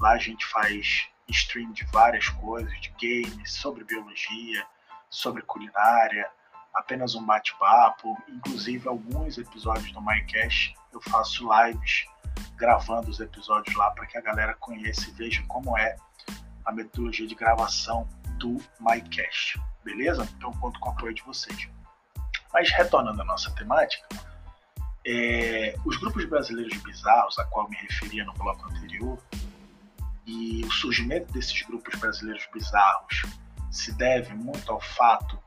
Lá 0.01 0.13
a 0.13 0.19
gente 0.19 0.45
faz 0.47 1.09
stream 1.29 1.73
de 1.73 1.85
várias 1.87 2.29
coisas, 2.29 2.73
de 2.81 2.91
games, 3.01 3.53
sobre 3.53 3.85
biologia, 3.85 4.67
sobre 5.11 5.43
culinária, 5.43 6.29
apenas 6.75 7.15
um 7.15 7.25
bate-papo, 7.25 8.17
inclusive 8.29 8.87
alguns 8.89 9.39
episódios 9.39 9.91
do 9.93 10.01
MyCast 10.01 10.75
eu 10.93 11.01
faço 11.01 11.49
lives 11.51 12.07
gravando 12.57 13.11
os 13.11 13.21
episódios 13.21 13.75
lá 13.77 13.91
para 13.91 14.07
que 14.07 14.19
a 14.19 14.21
galera 14.21 14.55
conheça 14.55 15.09
e 15.09 15.13
veja 15.13 15.43
como 15.49 15.77
é 15.79 15.97
a 16.65 16.73
metodologia 16.73 17.27
de 17.27 17.35
gravação 17.35 18.09
do 18.39 18.59
MyCast, 18.81 19.61
beleza? 19.83 20.29
Então 20.37 20.53
conto 20.55 20.79
com 20.81 20.91
o 20.91 20.93
apoio 20.93 21.15
de 21.15 21.23
vocês. 21.23 21.69
Mas 22.53 22.71
retornando 22.71 23.23
à 23.23 23.25
nossa 23.25 23.51
temática, 23.55 24.07
É, 25.09 25.77
os 25.85 25.97
grupos 25.99 26.25
brasileiros 26.25 26.77
bizarros, 26.79 27.39
a 27.39 27.45
qual 27.45 27.71
me 27.71 27.77
referia 27.77 28.25
no 28.25 28.33
bloco 28.33 28.69
anterior, 28.69 29.17
e 30.27 30.65
o 30.65 30.73
surgimento 30.73 31.33
desses 31.33 31.63
grupos 31.63 31.99
brasileiros 31.99 32.47
bizarros 32.53 33.23
se 33.71 33.93
deve 33.93 34.35
muito 34.35 34.71
ao 34.73 34.81
fato 34.81 35.39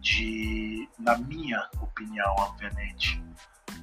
de, 0.00 0.88
na 0.98 1.16
minha 1.16 1.68
opinião, 1.80 2.34
obviamente, 2.38 3.22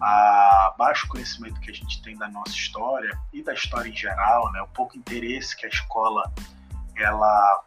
a 0.02 0.74
baixo 0.78 1.08
conhecimento 1.08 1.60
que 1.62 1.72
a 1.72 1.74
gente 1.74 2.02
tem 2.02 2.18
da 2.18 2.28
nossa 2.28 2.52
história 2.52 3.18
e 3.32 3.42
da 3.42 3.54
história 3.54 3.90
em 3.90 3.96
geral, 3.96 4.52
né, 4.52 4.62
o 4.62 4.68
pouco 4.68 4.98
interesse 4.98 5.56
que 5.56 5.66
a 5.66 5.70
escola 5.70 6.32
ela, 6.96 7.64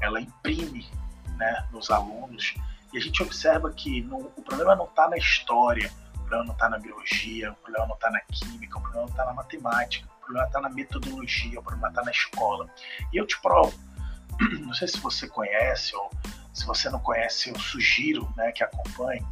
ela 0.00 0.20
imprime 0.20 0.86
né, 1.36 1.66
nos 1.70 1.90
alunos, 1.90 2.54
e 2.92 2.98
a 2.98 3.00
gente 3.00 3.22
observa 3.22 3.70
que 3.72 4.02
no, 4.02 4.32
o 4.36 4.42
problema 4.42 4.74
não 4.74 4.86
está 4.86 5.08
na 5.08 5.16
história, 5.16 5.92
o 6.14 6.18
problema 6.18 6.44
não 6.44 6.52
está 6.52 6.68
na 6.68 6.78
biologia, 6.78 7.52
o 7.52 7.56
problema 7.56 7.86
não 7.86 7.94
está 7.94 8.10
na 8.10 8.20
química, 8.20 8.78
o 8.78 8.80
problema 8.80 9.02
não 9.02 9.10
está 9.10 9.24
na 9.24 9.34
matemática, 9.34 10.08
problema 10.26 10.46
está 10.46 10.60
na 10.60 10.68
metodologia, 10.68 11.58
o 11.58 11.62
problema 11.62 11.88
está 11.88 12.02
na 12.02 12.10
escola. 12.10 12.68
E 13.12 13.16
eu 13.16 13.26
te 13.26 13.40
provo, 13.40 13.78
não 14.60 14.74
sei 14.74 14.88
se 14.88 14.98
você 14.98 15.28
conhece 15.28 15.94
ou 15.96 16.10
se 16.52 16.66
você 16.66 16.90
não 16.90 16.98
conhece, 16.98 17.50
eu 17.50 17.58
sugiro 17.58 18.28
né, 18.36 18.50
que 18.52 18.64
acompanhe 18.64 19.24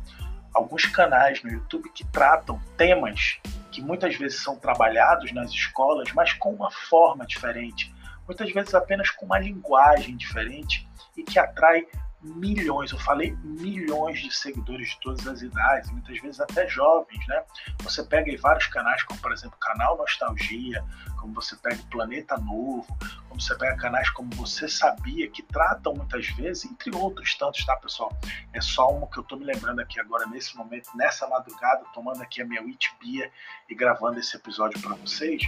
alguns 0.52 0.87
canais 0.87 1.42
no 1.42 1.50
YouTube 1.50 1.90
que 1.90 2.04
tratam 2.04 2.61
temas 2.76 3.38
que 3.72 3.83
muitas 3.83 4.16
vezes 4.16 4.40
são 4.40 4.57
trabalhados 4.57 5.33
nas 5.33 5.50
escolas, 5.50 6.12
mas 6.12 6.33
com 6.35 6.52
uma 6.54 6.70
forma 6.70 7.26
diferente, 7.26 7.92
muitas 8.24 8.52
vezes 8.52 8.72
apenas 8.72 9.11
com 9.11 9.26
uma 9.26 9.38
linguagem 9.38 10.16
diferente 10.16 10.88
e 11.16 11.24
que 11.24 11.40
atrai 11.40 11.85
milhões, 12.24 12.90
eu 12.90 12.98
falei 12.98 13.37
milhões 13.42 14.20
de 14.20 14.34
seguidores 14.34 14.88
de 14.88 15.00
todas 15.00 15.26
as 15.26 15.42
idades, 15.42 15.90
muitas 15.90 16.18
vezes 16.20 16.40
até 16.40 16.66
jovens, 16.66 17.26
né? 17.28 17.44
Você 17.82 18.02
pega 18.02 18.30
aí 18.30 18.37
vários 18.37 18.66
canais, 18.68 19.02
como 19.02 19.20
por 19.20 19.32
exemplo 19.32 19.56
canal 19.58 19.98
Nostalgia, 19.98 20.82
como 21.20 21.34
você 21.34 21.54
pega 21.56 21.82
Planeta 21.90 22.37
Novo, 22.38 22.87
como 23.28 23.40
você 23.40 23.54
pega 23.56 23.76
canais 23.76 24.08
como 24.10 24.30
Você 24.37 24.68
Sabia, 24.68 25.28
que 25.28 25.42
tratam 25.42 25.94
muitas 25.94 26.26
vezes, 26.28 26.64
entre 26.64 26.94
outros 26.96 27.34
tantos, 27.37 27.64
tá, 27.64 27.76
pessoal? 27.76 28.16
É 28.52 28.60
só 28.60 28.90
uma 28.90 29.06
que 29.06 29.18
eu 29.18 29.22
tô 29.22 29.37
me 29.37 29.44
lembrando 29.44 29.80
aqui 29.80 30.00
agora, 30.00 30.26
nesse 30.26 30.56
momento, 30.56 30.88
nessa 30.94 31.26
madrugada, 31.26 31.84
tomando 31.92 32.22
aqui 32.22 32.40
a 32.40 32.46
minha 32.46 32.62
Beer 32.62 33.30
e 33.68 33.74
gravando 33.74 34.18
esse 34.18 34.37
episódio 34.37 34.80
para 34.80 34.94
vocês. 34.96 35.42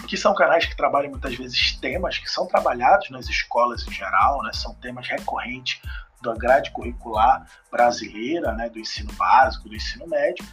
que 0.06 0.16
são 0.16 0.34
canais 0.34 0.66
que 0.66 0.76
trabalham 0.76 1.10
muitas 1.10 1.34
vezes 1.34 1.72
temas 1.80 2.18
que 2.18 2.30
são 2.30 2.46
trabalhados 2.46 3.10
nas 3.10 3.28
escolas 3.28 3.86
em 3.86 3.92
geral, 3.92 4.42
né? 4.42 4.50
são 4.52 4.74
temas 4.74 5.08
recorrentes 5.08 5.80
da 6.22 6.34
grade 6.34 6.70
curricular 6.70 7.46
brasileira, 7.70 8.52
né? 8.52 8.68
do 8.68 8.78
ensino 8.78 9.12
básico, 9.14 9.68
do 9.68 9.74
ensino 9.74 10.06
médio, 10.06 10.44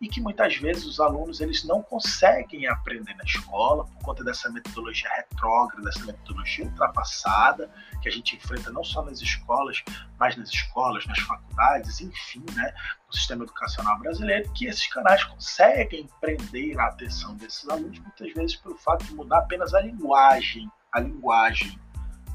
e 0.00 0.08
que 0.08 0.20
muitas 0.20 0.56
vezes 0.56 0.84
os 0.84 1.00
alunos 1.00 1.40
eles 1.40 1.64
não 1.64 1.82
conseguem 1.82 2.68
aprender 2.68 3.14
na 3.14 3.24
escola 3.24 3.84
por 3.84 3.98
conta 4.04 4.22
dessa 4.22 4.48
metodologia 4.48 5.10
retrógrada, 5.16 5.82
dessa 5.82 6.04
metodologia 6.04 6.66
ultrapassada 6.66 7.68
que 8.00 8.08
a 8.08 8.12
gente 8.12 8.36
enfrenta 8.36 8.70
não 8.70 8.84
só 8.84 9.02
nas 9.02 9.20
escolas, 9.20 9.82
mas 10.18 10.36
nas 10.36 10.50
escolas, 10.50 11.04
nas 11.06 11.18
faculdades, 11.18 12.00
enfim, 12.00 12.44
né, 12.54 12.72
no 13.08 13.12
sistema 13.12 13.42
educacional 13.42 13.98
brasileiro, 13.98 14.52
que 14.52 14.66
esses 14.66 14.86
canais 14.86 15.24
conseguem 15.24 16.08
prender 16.20 16.78
a 16.78 16.86
atenção 16.86 17.34
desses 17.34 17.68
alunos 17.68 17.98
muitas 17.98 18.32
vezes 18.32 18.56
pelo 18.56 18.76
fato 18.76 19.04
de 19.04 19.14
mudar 19.14 19.38
apenas 19.38 19.74
a 19.74 19.80
linguagem, 19.80 20.70
a 20.92 21.00
linguagem, 21.00 21.76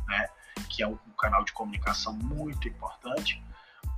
né, 0.07 0.27
que 0.69 0.83
é 0.83 0.87
um, 0.87 0.99
um 1.07 1.15
canal 1.17 1.45
de 1.45 1.53
comunicação 1.53 2.13
muito 2.13 2.67
importante, 2.67 3.41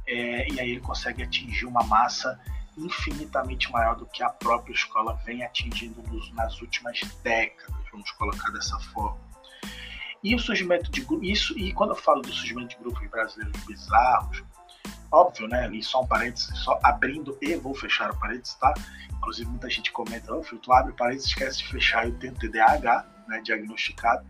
é, 0.08 0.48
e 0.52 0.60
aí 0.60 0.70
ele 0.70 0.82
consegue 0.82 1.24
atingir 1.24 1.66
uma 1.66 1.84
massa 1.84 2.40
infinitamente 2.78 3.72
maior 3.72 3.96
do 3.96 4.06
que 4.06 4.24
a 4.24 4.30
própria 4.30 4.74
escola 4.74 5.20
vem 5.26 5.44
atingindo 5.44 6.02
nos, 6.04 6.32
nas 6.34 6.62
últimas 6.62 7.00
décadas, 7.24 7.74
vamos 7.92 8.12
colocar 8.12 8.50
dessa 8.52 8.80
forma. 8.80 9.20
E 10.24 10.34
o 10.34 10.40
surgimento 10.40 10.90
de 10.90 11.06
isso 11.22 11.58
e 11.58 11.72
quando 11.74 11.92
eu 11.92 11.96
falo 11.96 12.22
do 12.22 12.34
surgimento 12.34 12.70
de 12.70 12.78
grupos 12.78 13.08
brasileiros 13.10 13.64
bizarros, 13.66 14.44
óbvio, 15.12 15.48
né? 15.48 15.70
E 15.72 15.84
só 15.84 16.02
um 16.02 16.08
parênteses, 16.08 16.58
só 16.60 16.80
abrindo 16.84 17.38
e 17.42 17.56
vou 17.56 17.76
fechar 17.76 18.12
o 18.12 18.20
parênteses, 18.20 18.56
tá? 18.56 18.74
Inclusive 19.18 19.50
muita 19.50 19.70
gente 19.70 19.92
comenta, 19.92 20.34
oh, 20.34 20.44
filho, 20.44 20.60
tu 20.60 20.74
abre 20.74 20.92
o 20.92 20.96
parênteses, 20.96 21.28
esquece 21.30 21.60
de 21.60 21.68
fechar, 21.68 22.08
eu 22.08 22.18
tenho 22.18 22.34
TDAH, 22.34 23.06
né, 23.28 23.42
diagnosticado, 23.42 24.26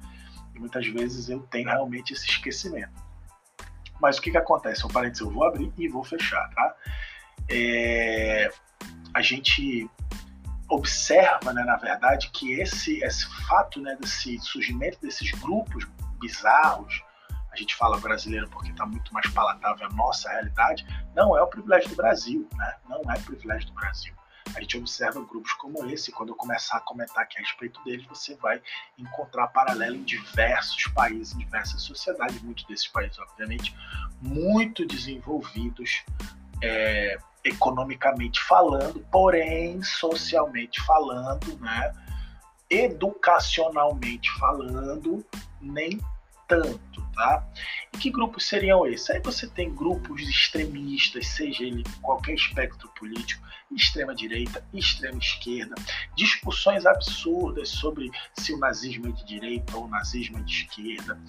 e 0.54 0.60
muitas 0.60 0.86
vezes 0.88 1.30
eu 1.30 1.40
tenho 1.44 1.68
realmente 1.68 2.14
esse 2.14 2.26
esquecimento. 2.30 2.94
Mas 4.02 4.18
o 4.18 4.22
que 4.22 4.32
que 4.32 4.38
acontece? 4.38 4.86
O 4.86 4.90
parênteses 4.90 5.22
eu 5.22 5.32
vou 5.32 5.46
abrir 5.46 5.72
e 5.78 5.88
vou 5.88 6.04
fechar, 6.04 6.50
tá? 6.50 6.76
É, 7.50 8.50
a 9.14 9.22
gente 9.22 9.90
observa, 10.70 11.54
né, 11.54 11.64
na 11.64 11.78
verdade, 11.78 12.30
que 12.32 12.54
esse, 12.60 13.04
esse 13.04 13.26
fato 13.48 13.80
né, 13.80 13.96
desse 14.00 14.40
surgimento 14.40 15.00
desses 15.00 15.32
grupos 15.32 15.86
bizarros, 16.20 17.04
a 17.52 17.56
gente 17.56 17.76
fala 17.76 17.98
brasileiro 17.98 18.50
porque 18.50 18.72
está 18.72 18.86
muito 18.86 19.14
mais 19.14 19.30
palatável 19.30 19.88
a 19.88 19.90
nossa 19.92 20.30
realidade, 20.30 20.86
não 21.16 21.38
é 21.38 21.42
o 21.42 21.48
privilégio 21.48 21.90
do 21.90 21.96
Brasil, 21.96 22.48
né? 22.56 22.76
não 22.90 23.02
é 23.10 23.18
o 23.18 23.22
privilégio 23.22 23.68
do 23.68 23.74
Brasil. 23.74 24.14
A 24.54 24.62
gente 24.62 24.78
observa 24.78 25.22
grupos 25.22 25.54
como 25.54 25.86
esse, 25.90 26.12
e 26.12 26.14
quando 26.14 26.30
eu 26.30 26.36
começar 26.36 26.78
a 26.78 26.82
comentar 26.82 27.24
aqui 27.24 27.38
a 27.38 27.42
respeito 27.42 27.82
deles, 27.84 28.06
você 28.06 28.36
vai 28.36 28.62
encontrar 28.98 29.48
paralelo 29.48 29.96
em 29.96 30.04
diversos 30.04 30.88
países, 30.88 31.34
em 31.34 31.40
diversas 31.40 31.82
sociedades, 31.82 32.42
muitos 32.42 32.66
desses 32.66 32.88
países, 32.88 33.18
obviamente, 33.20 33.76
muito 34.22 34.86
desenvolvidos, 34.86 36.04
é, 36.62 37.18
economicamente 37.46 38.42
falando, 38.44 39.00
porém 39.12 39.82
socialmente 39.84 40.82
falando, 40.82 41.56
né, 41.60 41.94
educacionalmente 42.70 44.30
falando, 44.40 45.24
nem 45.62 46.00
tanto, 46.48 47.02
tá? 47.14 47.46
E 47.94 47.98
que 47.98 48.10
grupos 48.10 48.48
seriam 48.48 48.86
esses? 48.86 49.10
Aí 49.10 49.22
você 49.22 49.48
tem 49.48 49.74
grupos 49.74 50.22
extremistas, 50.22 51.28
seja 51.28 51.64
ele 51.64 51.84
qualquer 52.02 52.34
espectro 52.34 52.90
político, 53.00 53.46
extrema 53.72 54.14
direita, 54.14 54.64
extrema 54.74 55.18
esquerda, 55.18 55.76
discussões 56.16 56.86
absurdas 56.86 57.70
sobre 57.70 58.12
se 58.34 58.54
o 58.54 58.58
nazismo 58.58 59.08
é 59.08 59.12
de 59.12 59.26
direita 59.26 59.76
ou 59.76 59.86
o 59.86 59.88
nazismo 59.88 60.38
é 60.38 60.42
de 60.42 60.52
esquerda. 60.52 61.20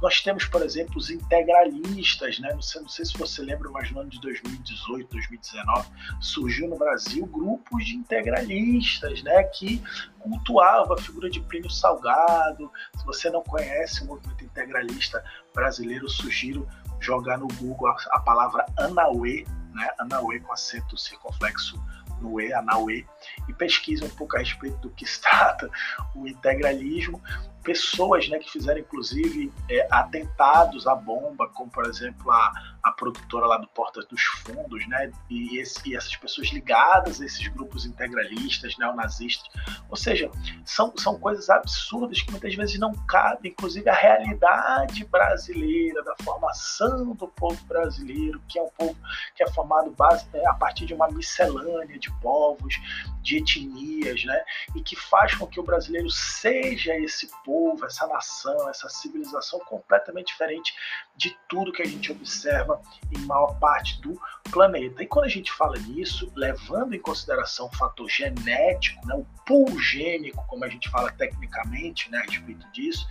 Nós 0.00 0.20
temos, 0.20 0.44
por 0.44 0.62
exemplo, 0.62 0.96
os 0.96 1.10
integralistas, 1.10 2.38
né? 2.38 2.52
Não 2.52 2.62
sei, 2.62 2.80
não 2.80 2.88
sei 2.88 3.04
se 3.04 3.18
você 3.18 3.42
lembra, 3.42 3.70
mas 3.70 3.90
no 3.90 4.00
ano 4.00 4.10
de 4.10 4.20
2018, 4.20 5.10
2019, 5.10 5.88
surgiu 6.20 6.68
no 6.68 6.78
Brasil 6.78 7.26
grupos 7.26 7.84
de 7.84 7.96
integralistas, 7.96 9.22
né? 9.22 9.42
Que 9.44 9.82
cultuavam 10.20 10.94
a 10.94 11.00
figura 11.00 11.30
de 11.30 11.40
Plínio 11.40 11.70
Salgado. 11.70 12.70
Se 12.96 13.04
você 13.04 13.30
não 13.30 13.42
conhece 13.42 14.02
o 14.02 14.06
movimento 14.06 14.44
integralista 14.44 15.22
brasileiro, 15.54 16.08
sugiro 16.08 16.68
jogar 17.00 17.38
no 17.38 17.48
Google 17.58 17.88
a, 17.88 17.96
a 18.12 18.20
palavra 18.20 18.66
Anauê, 18.78 19.44
né? 19.72 19.88
Anauê 19.98 20.40
com 20.40 20.52
acento 20.52 20.96
circunflexo 20.96 21.82
no 22.20 22.40
E, 22.40 22.52
Anauê, 22.52 23.04
e 23.48 23.52
pesquise 23.54 24.04
um 24.04 24.10
pouco 24.10 24.36
a 24.36 24.40
respeito 24.40 24.76
do 24.78 24.90
que 24.90 25.06
se 25.06 25.20
trata 25.22 25.70
o 26.14 26.28
integralismo 26.28 27.20
pessoas 27.62 28.28
né, 28.28 28.38
que 28.38 28.50
fizeram 28.50 28.80
inclusive 28.80 29.52
é, 29.68 29.86
atentados 29.90 30.86
à 30.86 30.94
bomba, 30.94 31.48
como 31.48 31.70
por 31.70 31.86
exemplo 31.86 32.30
a, 32.30 32.52
a 32.82 32.92
produtora 32.92 33.46
lá 33.46 33.58
do 33.58 33.68
Porta 33.68 34.00
dos 34.02 34.22
Fundos, 34.22 34.86
né, 34.88 35.10
e, 35.28 35.58
esse, 35.58 35.88
e 35.88 35.96
essas 35.96 36.16
pessoas 36.16 36.48
ligadas 36.48 37.20
a 37.20 37.26
esses 37.26 37.46
grupos 37.48 37.84
integralistas, 37.84 38.76
neonazistas. 38.78 39.48
Ou 39.88 39.96
seja, 39.96 40.30
são, 40.64 40.92
são 40.96 41.18
coisas 41.18 41.50
absurdas 41.50 42.22
que 42.22 42.30
muitas 42.30 42.54
vezes 42.54 42.78
não 42.78 42.92
cabem, 43.06 43.50
inclusive 43.52 43.88
a 43.88 43.94
realidade 43.94 45.04
brasileira, 45.04 46.02
da 46.02 46.14
formação 46.22 47.12
do 47.12 47.28
povo 47.28 47.62
brasileiro, 47.66 48.40
que 48.48 48.58
é 48.58 48.62
um 48.62 48.70
povo 48.70 48.96
que 49.36 49.42
é 49.42 49.50
formado 49.50 49.90
base, 49.90 50.26
é, 50.32 50.46
a 50.46 50.54
partir 50.54 50.86
de 50.86 50.94
uma 50.94 51.08
miscelânea 51.10 51.98
de 51.98 52.10
povos, 52.20 52.74
de 53.22 53.36
etnias, 53.36 54.24
né, 54.24 54.42
e 54.74 54.80
que 54.80 54.96
faz 54.96 55.34
com 55.34 55.46
que 55.46 55.60
o 55.60 55.62
brasileiro 55.62 56.08
seja 56.08 56.96
esse 56.96 57.28
povo 57.44 57.49
povo, 57.50 57.84
essa 57.84 58.06
nação, 58.06 58.68
essa 58.68 58.88
civilização 58.88 59.58
completamente 59.60 60.28
diferente 60.28 60.72
de 61.16 61.36
tudo 61.48 61.72
que 61.72 61.82
a 61.82 61.86
gente 61.86 62.12
observa 62.12 62.80
em 63.10 63.18
maior 63.22 63.58
parte 63.58 64.00
do 64.00 64.16
planeta. 64.52 65.02
E 65.02 65.06
quando 65.08 65.24
a 65.24 65.28
gente 65.28 65.50
fala 65.50 65.76
nisso, 65.78 66.30
levando 66.36 66.94
em 66.94 67.00
consideração 67.00 67.66
o 67.66 67.76
fator 67.76 68.08
genético, 68.08 69.04
né, 69.04 69.16
o 69.16 69.26
pool 69.44 69.76
gênico, 69.80 70.44
como 70.46 70.64
a 70.64 70.68
gente 70.68 70.88
fala 70.90 71.10
tecnicamente 71.10 72.08
né, 72.08 72.18
a 72.18 72.30
respeito 72.30 72.70
disso, 72.70 73.04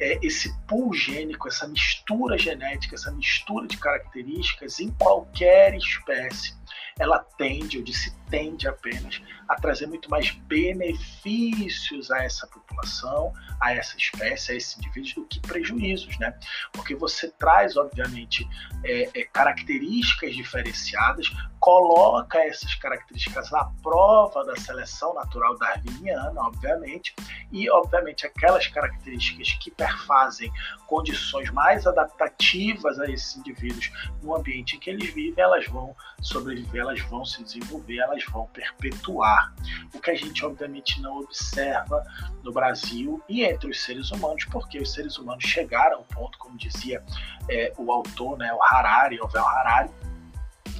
é, 0.00 0.18
esse 0.20 0.52
pool 0.66 0.92
gênico, 0.92 1.46
essa 1.46 1.68
mistura 1.68 2.36
genética, 2.36 2.96
essa 2.96 3.12
mistura 3.12 3.68
de 3.68 3.76
características 3.76 4.80
em 4.80 4.90
qualquer 4.94 5.76
espécie 5.76 6.58
ela 7.00 7.18
tende, 7.38 7.78
eu 7.78 7.82
disse 7.82 8.14
tende 8.30 8.68
apenas, 8.68 9.20
a 9.48 9.56
trazer 9.56 9.86
muito 9.88 10.08
mais 10.08 10.30
benefícios 10.30 12.10
a 12.10 12.22
essa 12.22 12.46
população, 12.46 13.32
a 13.60 13.74
essa 13.74 13.96
espécie, 13.96 14.52
a 14.52 14.54
esses 14.54 14.78
indivíduos, 14.78 15.14
do 15.14 15.24
que 15.26 15.40
prejuízos, 15.40 16.16
né? 16.18 16.38
Porque 16.72 16.94
você 16.94 17.28
traz, 17.32 17.76
obviamente, 17.76 18.48
é, 18.84 19.10
é, 19.12 19.24
características 19.24 20.34
diferenciadas, 20.34 21.26
coloca 21.58 22.38
essas 22.38 22.74
características 22.76 23.52
à 23.52 23.64
prova 23.82 24.44
da 24.44 24.56
seleção 24.56 25.12
natural 25.14 25.58
darwiniana, 25.58 26.40
obviamente, 26.40 27.14
e, 27.50 27.68
obviamente, 27.68 28.26
aquelas 28.26 28.68
características 28.68 29.52
que 29.54 29.70
perfazem 29.70 30.50
condições 30.86 31.50
mais 31.50 31.86
adaptativas 31.86 32.98
a 33.00 33.10
esses 33.10 33.36
indivíduos 33.36 33.90
no 34.22 34.36
ambiente 34.36 34.76
em 34.76 34.78
que 34.78 34.90
eles 34.90 35.12
vivem, 35.12 35.42
elas 35.42 35.66
vão 35.66 35.94
sobreviver, 36.22 36.82
elas 36.90 37.00
vão 37.02 37.24
se 37.24 37.42
desenvolver, 37.42 37.98
elas 37.98 38.24
vão 38.24 38.46
perpetuar. 38.46 39.54
O 39.94 40.00
que 40.00 40.10
a 40.10 40.14
gente, 40.14 40.44
obviamente, 40.44 41.00
não 41.00 41.18
observa 41.18 42.02
no 42.42 42.52
Brasil 42.52 43.22
e 43.28 43.44
entre 43.44 43.70
os 43.70 43.80
seres 43.80 44.10
humanos, 44.10 44.44
porque 44.46 44.78
os 44.78 44.92
seres 44.92 45.16
humanos 45.16 45.44
chegaram 45.44 45.98
ao 45.98 46.04
ponto, 46.04 46.36
como 46.38 46.56
dizia 46.56 47.02
é, 47.48 47.72
o 47.78 47.90
autor, 47.92 48.36
né, 48.36 48.52
o 48.52 48.60
Harari, 48.62 49.20
o 49.20 49.28
Vel 49.28 49.46
Harari, 49.46 49.90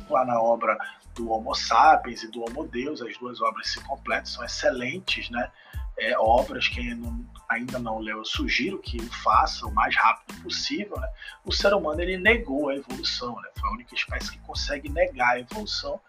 lá 0.09 0.25
na 0.25 0.41
obra 0.41 0.77
do 1.21 1.31
Homo 1.31 1.55
sapiens 1.55 2.23
e 2.23 2.31
do 2.31 2.43
Homo 2.43 2.67
Deus, 2.67 3.03
as 3.03 3.17
duas 3.19 3.41
obras 3.43 3.69
se 3.69 3.81
completam, 3.85 4.27
são 4.27 4.45
excelentes, 4.45 5.29
né? 5.29 5.51
É, 5.99 6.19
obras, 6.19 6.67
quem 6.67 6.95
não, 6.95 7.27
ainda 7.47 7.79
não 7.79 7.99
leu, 7.99 8.19
eu 8.19 8.25
sugiro 8.25 8.79
que 8.79 8.97
o 8.97 9.13
faça 9.23 9.67
o 9.67 9.75
mais 9.75 9.95
rápido 9.95 10.43
possível. 10.43 10.99
Né? 10.99 11.09
O 11.45 11.53
ser 11.53 11.75
humano 11.75 12.01
ele 12.01 12.17
negou 12.17 12.71
a 12.71 12.77
evolução, 12.77 13.37
né? 13.37 13.51
foi 13.59 13.69
a 13.69 13.73
única 13.75 13.95
espécie 13.95 14.31
que 14.33 14.39
consegue 14.39 14.89
negar 14.89 15.35
a 15.35 15.41
evolução 15.41 16.01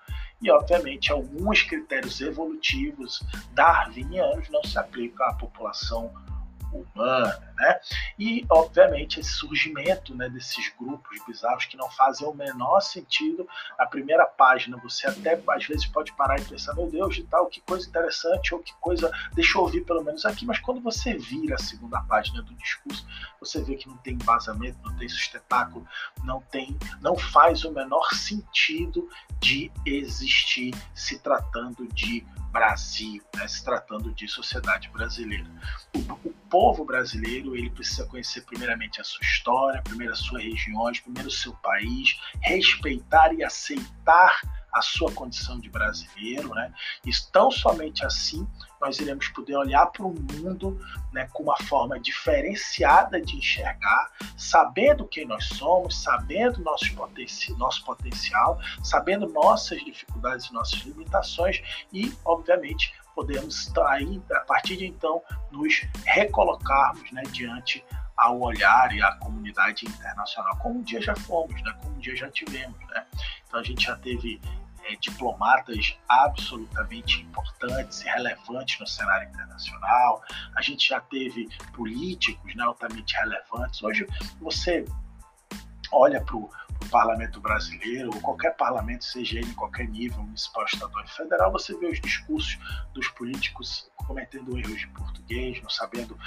e, 0.42 0.50
obviamente, 0.50 1.12
alguns 1.12 1.64
critérios 1.64 2.22
evolutivos 2.22 3.22
darwinianos 3.52 4.48
não 4.50 4.64
se 4.64 4.80
aplicam 4.80 5.28
à 5.28 5.34
população 5.34 6.06
humana, 6.06 6.41
né? 6.96 7.80
E, 8.18 8.46
obviamente, 8.50 9.20
esse 9.20 9.32
surgimento 9.32 10.16
né, 10.16 10.30
desses 10.30 10.74
grupos 10.78 11.18
bizarros 11.28 11.66
que 11.66 11.78
não 11.78 11.90
fazem 11.90 12.28
o 12.28 12.34
menor 12.34 12.80
sentido. 12.82 13.48
A 13.78 13.86
primeira 13.86 14.26
página, 14.26 14.78
você 14.78 15.08
até 15.08 15.42
às 15.48 15.66
vezes 15.66 15.86
pode 15.86 16.12
parar 16.14 16.40
e 16.40 16.46
pensar, 16.46 16.74
meu 16.74 16.90
Deus, 16.90 17.16
de 17.16 17.24
tal, 17.24 17.48
que 17.48 17.62
coisa 17.62 17.88
interessante, 17.88 18.54
ou 18.54 18.62
que 18.62 18.74
coisa, 18.80 19.12
deixa 19.34 19.58
eu 19.58 19.62
ouvir 19.62 19.82
pelo 19.86 20.04
menos 20.04 20.26
aqui, 20.26 20.46
mas 20.46 20.60
quando 20.60 20.82
você 20.82 21.18
vira 21.18 21.56
a 21.56 21.60
segunda 21.60 22.02
página 22.02 22.42
do 22.42 22.54
discurso, 22.56 23.06
você 23.40 23.62
vê 23.64 23.76
que 23.76 23.88
não 23.88 23.98
tem 23.98 24.14
embasamento, 24.14 24.78
não 24.84 24.96
tem 24.98 25.10
sustentáculo, 25.10 25.86
não 26.24 26.42
tem, 26.42 26.78
não 27.02 27.16
faz 27.18 27.64
o 27.64 27.72
menor 27.72 28.08
sentido 28.14 29.10
de 29.40 29.72
existir 29.86 30.74
se 30.94 31.20
tratando 31.20 31.88
de 31.88 32.26
Brasil, 32.52 33.24
né, 33.36 33.48
se 33.48 33.64
tratando 33.64 34.14
de 34.14 34.28
sociedade 34.28 34.90
brasileira. 34.90 35.50
O, 35.96 36.30
o, 36.30 36.34
povo 36.52 36.84
brasileiro 36.84 37.56
ele 37.56 37.70
precisa 37.70 38.06
conhecer 38.06 38.42
primeiramente 38.42 39.00
a 39.00 39.06
sua 39.06 39.22
história, 39.24 39.82
primeiro 39.82 40.12
as 40.12 40.20
suas 40.20 40.44
regiões, 40.44 41.00
primeiro 41.00 41.30
o 41.30 41.32
seu 41.32 41.54
país, 41.54 42.20
respeitar 42.42 43.34
e 43.34 43.42
aceitar 43.42 44.42
a 44.74 44.82
sua 44.82 45.12
condição 45.14 45.60
de 45.60 45.70
brasileiro, 45.70 46.54
né? 46.54 46.74
E 47.06 47.12
tão 47.32 47.50
somente 47.50 48.06
assim 48.06 48.46
nós 48.82 49.00
iremos 49.00 49.28
poder 49.30 49.56
olhar 49.56 49.86
para 49.86 50.04
o 50.04 50.14
mundo 50.14 50.80
né, 51.14 51.30
com 51.32 51.44
uma 51.44 51.58
forma 51.64 52.00
diferenciada 52.00 53.22
de 53.22 53.38
enxergar, 53.38 54.12
sabendo 54.36 55.08
quem 55.08 55.26
nós 55.26 55.46
somos, 55.46 56.02
sabendo 56.02 56.62
nosso, 56.62 56.94
potenci 56.96 57.56
nosso 57.58 57.86
potencial, 57.86 58.60
sabendo 58.84 59.30
nossas 59.30 59.84
dificuldades 59.84 60.48
e 60.48 60.54
nossas 60.54 60.80
limitações 60.82 61.62
e, 61.94 62.12
obviamente, 62.26 62.94
podemos 63.14 63.72
aí, 63.88 64.22
a 64.32 64.40
partir 64.40 64.78
de 64.78 64.88
então 64.88 65.22
nos 65.52 65.86
recolocarmos 66.06 67.12
né, 67.12 67.22
diante 67.32 67.84
ao 68.18 68.40
olhar 68.40 68.94
e 68.94 69.02
à 69.02 69.16
comunidade 69.16 69.86
internacional, 69.86 70.58
como 70.58 70.80
um 70.80 70.84
dia 70.84 71.02
já 71.02 71.16
fomos, 71.16 71.62
né, 71.64 71.76
como 71.82 71.96
um 71.96 72.00
dia 72.00 72.16
já 72.16 72.30
tivemos. 72.30 72.78
Né? 72.88 73.06
Então 73.48 73.60
a 73.60 73.64
gente 73.64 73.86
já 73.86 73.96
teve 73.98 74.40
é, 74.86 74.96
diplomatas 74.96 75.98
absolutamente 76.08 77.22
importantes 77.22 78.02
e 78.02 78.06
relevantes 78.06 78.80
no 78.80 78.88
cenário 78.88 79.30
internacional, 79.30 80.22
a 80.56 80.62
gente 80.62 80.90
já 80.90 81.00
teve 81.00 81.48
políticos 81.74 82.56
né, 82.56 82.64
altamente 82.64 83.16
relevantes. 83.16 83.82
Hoje 83.84 84.08
você 84.40 84.86
olha 85.92 86.22
para 86.22 86.36
o 86.36 86.50
parlamento 86.90 87.40
brasileiro, 87.40 88.10
ou 88.14 88.22
qualquer 88.22 88.56
parlamento, 88.56 89.06
seja 89.06 89.38
ele 89.38 89.50
em 89.50 89.54
qualquer 89.54 89.88
nível, 89.88 90.24
municipal, 90.24 90.66
estadual 90.66 91.04
e 91.04 91.10
federal, 91.10 91.52
você 91.52 91.78
vê 91.78 91.88
os 91.88 92.00
discursos 92.00 92.58
dos 92.94 93.08
políticos 93.10 93.90
cometendo 93.96 94.58
erros 94.58 94.80
de 94.80 94.88
português, 94.88 95.62
não 95.62 95.70
sabendo 95.70 96.18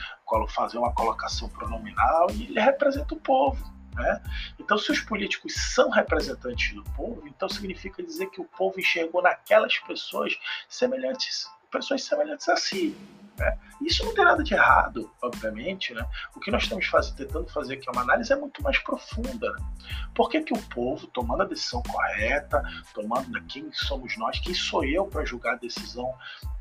fazer 0.49 0.79
uma 0.79 0.93
colocação 0.93 1.49
pronominal, 1.49 2.31
e 2.31 2.45
ele 2.45 2.61
representa 2.61 3.15
o 3.15 3.21
povo. 3.21 3.74
Né? 3.95 4.23
Então, 4.59 4.77
se 4.77 4.91
os 4.91 5.01
políticos 5.01 5.55
são 5.55 5.89
representantes 5.91 6.75
do 6.75 6.83
povo, 6.97 7.27
então 7.27 7.49
significa 7.49 8.03
dizer 8.03 8.27
que 8.31 8.41
o 8.41 8.45
povo 8.45 8.81
enxergou 8.81 9.23
naquelas 9.23 9.79
pessoas 9.79 10.37
semelhantes, 10.69 11.47
pessoas 11.75 12.05
semelhantes 12.05 12.49
a 12.49 12.57
si. 12.57 12.97
Né? 13.37 13.59
Isso 13.83 14.05
não 14.05 14.15
tem 14.15 14.25
nada 14.25 14.43
de 14.45 14.55
errado, 14.55 15.11
obviamente. 15.21 15.93
Né? 15.93 16.07
O 16.35 16.41
que 16.41 16.51
nós 16.51 16.63
estamos 16.63 16.89
tentando 17.11 17.49
fazer 17.49 17.75
aqui 17.75 17.89
é 17.89 17.93
uma 17.93 18.03
análise 18.03 18.33
é 18.33 18.37
muito 18.37 18.63
mais 18.63 18.79
profunda. 18.79 19.53
Por 20.15 20.31
que, 20.31 20.41
que 20.41 20.53
o 20.53 20.63
povo, 20.69 21.07
tomando 21.09 21.43
a 21.43 21.47
decisão 21.47 21.83
correta, 21.83 22.63
tomando 22.95 23.43
quem 23.47 23.71
somos 23.73 24.17
nós, 24.17 24.39
quem 24.39 24.55
sou 24.55 24.85
eu 24.85 25.07
para 25.07 25.25
julgar 25.25 25.55
a 25.55 25.59
decisão 25.59 26.15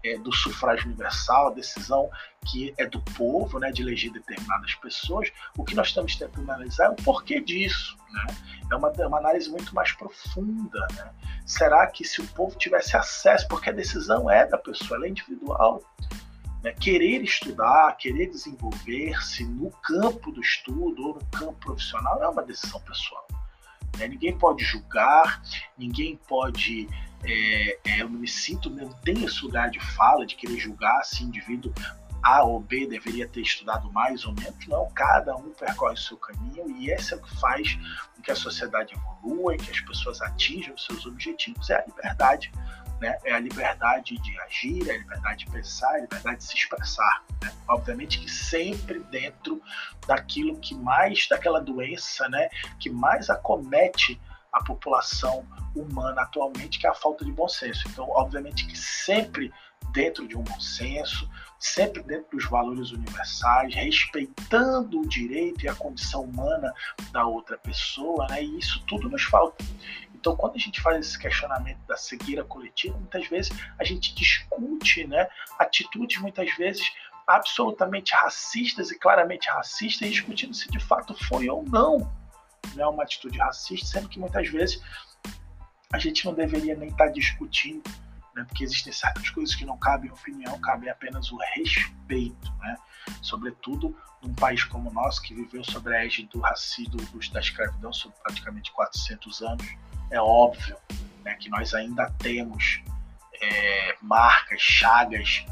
é, 0.03 0.17
do 0.17 0.33
sufrágio 0.33 0.87
universal, 0.87 1.47
a 1.47 1.53
decisão 1.53 2.09
que 2.45 2.73
é 2.77 2.85
do 2.85 2.99
povo, 3.15 3.59
né, 3.59 3.71
de 3.71 3.81
eleger 3.81 4.11
determinadas 4.11 4.75
pessoas, 4.75 5.31
o 5.57 5.63
que 5.63 5.75
nós 5.75 5.87
estamos 5.87 6.15
tentando 6.15 6.51
analisar 6.51 6.85
é 6.85 6.89
o 6.89 6.95
porquê 6.95 7.39
disso. 7.39 7.95
Né? 8.11 8.35
É, 8.71 8.75
uma, 8.75 8.91
é 8.97 9.07
uma 9.07 9.19
análise 9.19 9.49
muito 9.49 9.73
mais 9.73 9.91
profunda. 9.93 10.87
Né? 10.95 11.11
Será 11.45 11.85
que 11.87 12.03
se 12.03 12.21
o 12.21 12.27
povo 12.27 12.57
tivesse 12.57 12.97
acesso, 12.97 13.47
porque 13.47 13.69
a 13.69 13.73
decisão 13.73 14.29
é 14.29 14.45
da 14.45 14.57
pessoa, 14.57 14.97
ela 15.03 15.07
é 15.07 15.09
individual, 15.09 15.83
né, 16.63 16.71
querer 16.71 17.21
estudar, 17.21 17.95
querer 17.97 18.29
desenvolver-se 18.29 19.43
no 19.43 19.69
campo 19.69 20.31
do 20.31 20.41
estudo 20.41 21.07
ou 21.07 21.15
no 21.15 21.25
campo 21.25 21.53
profissional 21.59 22.23
é 22.23 22.27
uma 22.27 22.43
decisão 22.43 22.79
pessoal. 22.81 23.27
Né? 23.97 24.07
Ninguém 24.07 24.37
pode 24.37 24.63
julgar, 24.63 25.43
ninguém 25.77 26.15
pode. 26.27 26.87
É, 27.25 27.79
é, 27.85 28.01
eu 28.01 28.09
me 28.09 28.27
sinto, 28.27 28.69
não 28.69 28.89
tenho 28.89 29.25
esse 29.25 29.43
lugar 29.43 29.69
de 29.69 29.79
fala, 29.79 30.25
de 30.25 30.35
querer 30.35 30.57
julgar 30.57 31.05
se 31.05 31.23
indivíduo 31.23 31.73
A 32.21 32.43
ou 32.43 32.59
B 32.59 32.85
deveria 32.85 33.27
ter 33.27 33.41
estudado 33.41 33.89
mais 33.91 34.25
ou 34.25 34.33
menos. 34.33 34.67
Não, 34.67 34.89
cada 34.93 35.35
um 35.35 35.51
percorre 35.51 35.93
o 35.93 35.97
seu 35.97 36.17
caminho 36.17 36.69
e 36.77 36.89
esse 36.89 37.13
é 37.13 37.17
o 37.17 37.21
que 37.21 37.39
faz 37.39 37.77
com 38.15 38.21
que 38.21 38.31
a 38.31 38.35
sociedade 38.35 38.93
evolua 38.93 39.55
e 39.55 39.57
que 39.57 39.71
as 39.71 39.79
pessoas 39.81 40.21
atinjam 40.21 40.73
os 40.75 40.85
seus 40.85 41.05
objetivos 41.05 41.69
é 41.69 41.75
a 41.75 41.85
liberdade 41.85 42.51
né? 43.03 43.17
É 43.25 43.33
a 43.33 43.39
liberdade 43.39 44.17
de 44.17 44.39
agir, 44.41 44.89
é 44.89 44.93
a 44.93 44.97
liberdade 44.97 45.45
de 45.45 45.51
pensar, 45.51 45.93
é 45.95 45.97
a 45.97 46.01
liberdade 46.01 46.37
de 46.37 46.43
se 46.45 46.55
expressar. 46.55 47.23
Né? 47.41 47.53
Obviamente 47.67 48.17
que 48.19 48.31
sempre 48.31 48.99
dentro 49.11 49.61
daquilo 50.07 50.57
que 50.59 50.73
mais, 50.73 51.27
daquela 51.27 51.59
doença, 51.59 52.29
né, 52.29 52.47
que 52.79 52.89
mais 52.89 53.29
acomete 53.29 54.19
a 54.53 54.63
população 54.63 55.45
humana 55.75 56.21
atualmente, 56.21 56.79
que 56.79 56.87
é 56.87 56.89
a 56.89 56.93
falta 56.93 57.25
de 57.25 57.31
bom 57.31 57.49
senso. 57.49 57.87
Então, 57.89 58.07
obviamente 58.11 58.65
que 58.67 58.77
sempre 58.77 59.51
dentro 59.91 60.27
de 60.27 60.37
um 60.37 60.43
bom 60.43 60.59
senso, 60.59 61.29
sempre 61.59 62.03
dentro 62.03 62.37
dos 62.37 62.45
valores 62.49 62.91
universais, 62.91 63.73
respeitando 63.73 65.01
o 65.01 65.07
direito 65.07 65.65
e 65.65 65.67
a 65.67 65.75
condição 65.75 66.21
humana 66.21 66.71
da 67.11 67.25
outra 67.25 67.57
pessoa, 67.57 68.27
né? 68.29 68.43
E 68.43 68.59
isso 68.59 68.81
tudo 68.85 69.09
nos 69.09 69.23
falta. 69.23 69.63
Então, 70.23 70.37
quando 70.37 70.55
a 70.55 70.57
gente 70.57 70.79
faz 70.79 71.05
esse 71.05 71.19
questionamento 71.19 71.79
da 71.85 71.97
cegueira 71.97 72.45
coletiva, 72.45 72.97
muitas 72.97 73.27
vezes 73.27 73.51
a 73.77 73.83
gente 73.83 74.15
discute, 74.15 75.05
né, 75.05 75.27
atitudes 75.59 76.17
muitas 76.21 76.49
vezes 76.55 76.89
absolutamente 77.27 78.13
racistas 78.13 78.89
e 78.89 78.97
claramente 78.97 79.49
racistas, 79.49 80.09
discutindo 80.09 80.53
se 80.53 80.71
de 80.71 80.79
fato 80.79 81.13
foi 81.25 81.49
ou 81.49 81.61
não 81.63 82.09
né, 82.73 82.87
uma 82.87 83.03
atitude 83.03 83.37
racista, 83.37 83.85
sendo 83.85 84.07
que 84.07 84.17
muitas 84.17 84.47
vezes 84.47 84.81
a 85.91 85.99
gente 85.99 86.23
não 86.23 86.33
deveria 86.33 86.73
nem 86.73 86.87
estar 86.87 87.09
discutindo 87.09 87.83
né, 88.33 88.45
porque 88.47 88.63
existem 88.63 88.93
certas 88.93 89.29
coisas 89.29 89.53
que 89.53 89.65
não 89.65 89.77
cabem 89.77 90.09
opinião, 90.09 90.57
cabe 90.61 90.89
apenas 90.89 91.33
o 91.33 91.37
respeito, 91.53 92.49
né? 92.59 92.77
sobretudo 93.21 93.93
num 94.21 94.33
país 94.33 94.63
como 94.63 94.89
o 94.89 94.93
nosso, 94.93 95.21
que 95.21 95.33
viveu 95.33 95.65
sobre 95.65 95.97
a 95.97 96.05
égide 96.05 96.29
do 96.29 96.39
racismo, 96.39 96.97
da 97.33 97.41
escravidão, 97.41 97.91
sobre 97.91 98.17
praticamente 98.23 98.71
400 98.71 99.41
anos, 99.41 99.67
é 100.11 100.19
óbvio 100.19 100.77
né, 101.23 101.35
que 101.35 101.49
nós 101.49 101.73
ainda 101.73 102.09
temos 102.19 102.81
é, 103.41 103.95
marcas, 104.01 104.61
chagas 104.61 105.45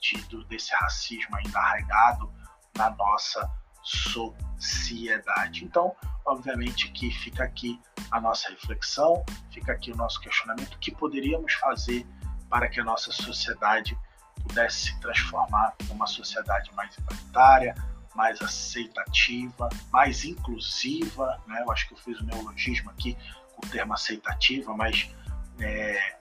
de, 0.00 0.20
do, 0.28 0.44
desse 0.44 0.74
racismo 0.74 1.36
ainda 1.36 1.58
arraigado 1.58 2.32
na 2.76 2.90
nossa 2.90 3.48
sociedade. 3.82 5.64
Então, 5.64 5.94
obviamente 6.24 6.90
que 6.90 7.10
fica 7.10 7.44
aqui 7.44 7.80
a 8.10 8.20
nossa 8.20 8.48
reflexão, 8.50 9.24
fica 9.52 9.72
aqui 9.72 9.92
o 9.92 9.96
nosso 9.96 10.20
questionamento, 10.20 10.74
o 10.74 10.78
que 10.78 10.92
poderíamos 10.92 11.54
fazer 11.54 12.06
para 12.48 12.68
que 12.68 12.80
a 12.80 12.84
nossa 12.84 13.12
sociedade 13.12 13.98
pudesse 14.42 14.86
se 14.86 15.00
transformar 15.00 15.74
numa 15.88 16.06
sociedade 16.06 16.72
mais 16.74 16.96
igualitária, 16.96 17.74
mais 18.14 18.40
aceitativa, 18.40 19.68
mais 19.90 20.24
inclusiva. 20.24 21.40
Né? 21.46 21.62
Eu 21.62 21.70
acho 21.70 21.88
que 21.88 21.94
eu 21.94 21.98
fiz 21.98 22.20
o 22.20 22.24
neologismo 22.24 22.90
aqui 22.90 23.16
o 23.56 23.66
termo 23.68 23.94
aceitativa, 23.94 24.74
mas 24.74 25.10
é, 25.58 26.18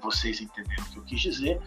vocês 0.00 0.40
entenderam 0.40 0.84
o 0.84 0.90
que 0.90 0.98
eu 0.98 1.04
quis 1.04 1.20
dizer. 1.20 1.60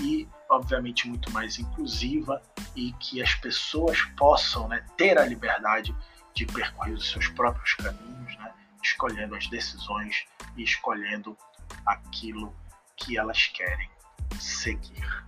E, 0.00 0.28
obviamente, 0.48 1.08
muito 1.08 1.30
mais 1.32 1.58
inclusiva 1.58 2.40
e 2.76 2.92
que 2.94 3.22
as 3.22 3.34
pessoas 3.34 4.00
possam 4.16 4.68
né, 4.68 4.84
ter 4.96 5.18
a 5.18 5.26
liberdade 5.26 5.94
de 6.34 6.46
percorrer 6.46 6.94
os 6.94 7.10
seus 7.10 7.26
próprios 7.28 7.74
caminhos, 7.74 8.36
né, 8.38 8.52
escolhendo 8.82 9.34
as 9.34 9.48
decisões 9.48 10.24
e 10.56 10.62
escolhendo 10.62 11.36
aquilo 11.84 12.54
que 12.96 13.18
elas 13.18 13.48
querem 13.48 13.90
seguir. 14.38 15.26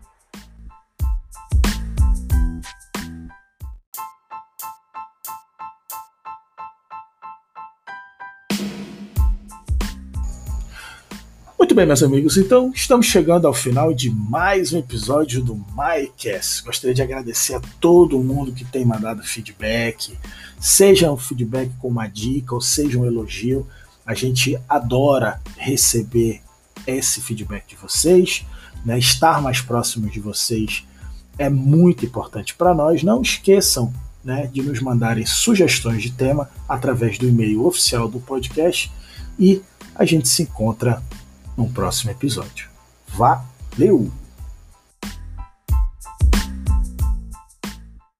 Muito 11.70 11.76
bem, 11.76 11.86
meus 11.86 12.02
amigos, 12.02 12.36
então 12.36 12.72
estamos 12.74 13.06
chegando 13.06 13.46
ao 13.46 13.54
final 13.54 13.94
de 13.94 14.10
mais 14.10 14.72
um 14.72 14.78
episódio 14.80 15.40
do 15.40 15.54
MyCast. 15.54 16.64
Gostaria 16.64 16.92
de 16.92 17.00
agradecer 17.00 17.54
a 17.54 17.60
todo 17.80 18.18
mundo 18.18 18.50
que 18.50 18.64
tem 18.64 18.84
mandado 18.84 19.22
feedback, 19.22 20.18
seja 20.58 21.12
um 21.12 21.16
feedback 21.16 21.70
com 21.78 21.86
uma 21.86 22.08
dica 22.08 22.56
ou 22.56 22.60
seja 22.60 22.98
um 22.98 23.06
elogio. 23.06 23.68
A 24.04 24.14
gente 24.14 24.58
adora 24.68 25.40
receber 25.56 26.40
esse 26.84 27.20
feedback 27.20 27.68
de 27.68 27.76
vocês, 27.76 28.44
né? 28.84 28.98
estar 28.98 29.40
mais 29.40 29.60
próximo 29.60 30.10
de 30.10 30.18
vocês 30.18 30.84
é 31.38 31.48
muito 31.48 32.04
importante 32.04 32.52
para 32.56 32.74
nós. 32.74 33.04
Não 33.04 33.22
esqueçam 33.22 33.94
né, 34.24 34.50
de 34.52 34.60
nos 34.60 34.80
mandarem 34.80 35.24
sugestões 35.24 36.02
de 36.02 36.10
tema 36.10 36.50
através 36.68 37.16
do 37.16 37.28
e-mail 37.28 37.64
oficial 37.64 38.08
do 38.08 38.18
podcast 38.18 38.90
e 39.38 39.62
a 39.94 40.04
gente 40.04 40.28
se 40.28 40.42
encontra 40.42 41.00
no 41.60 41.68
próximo 41.68 42.10
episódio. 42.10 42.68
Valeu! 43.08 44.10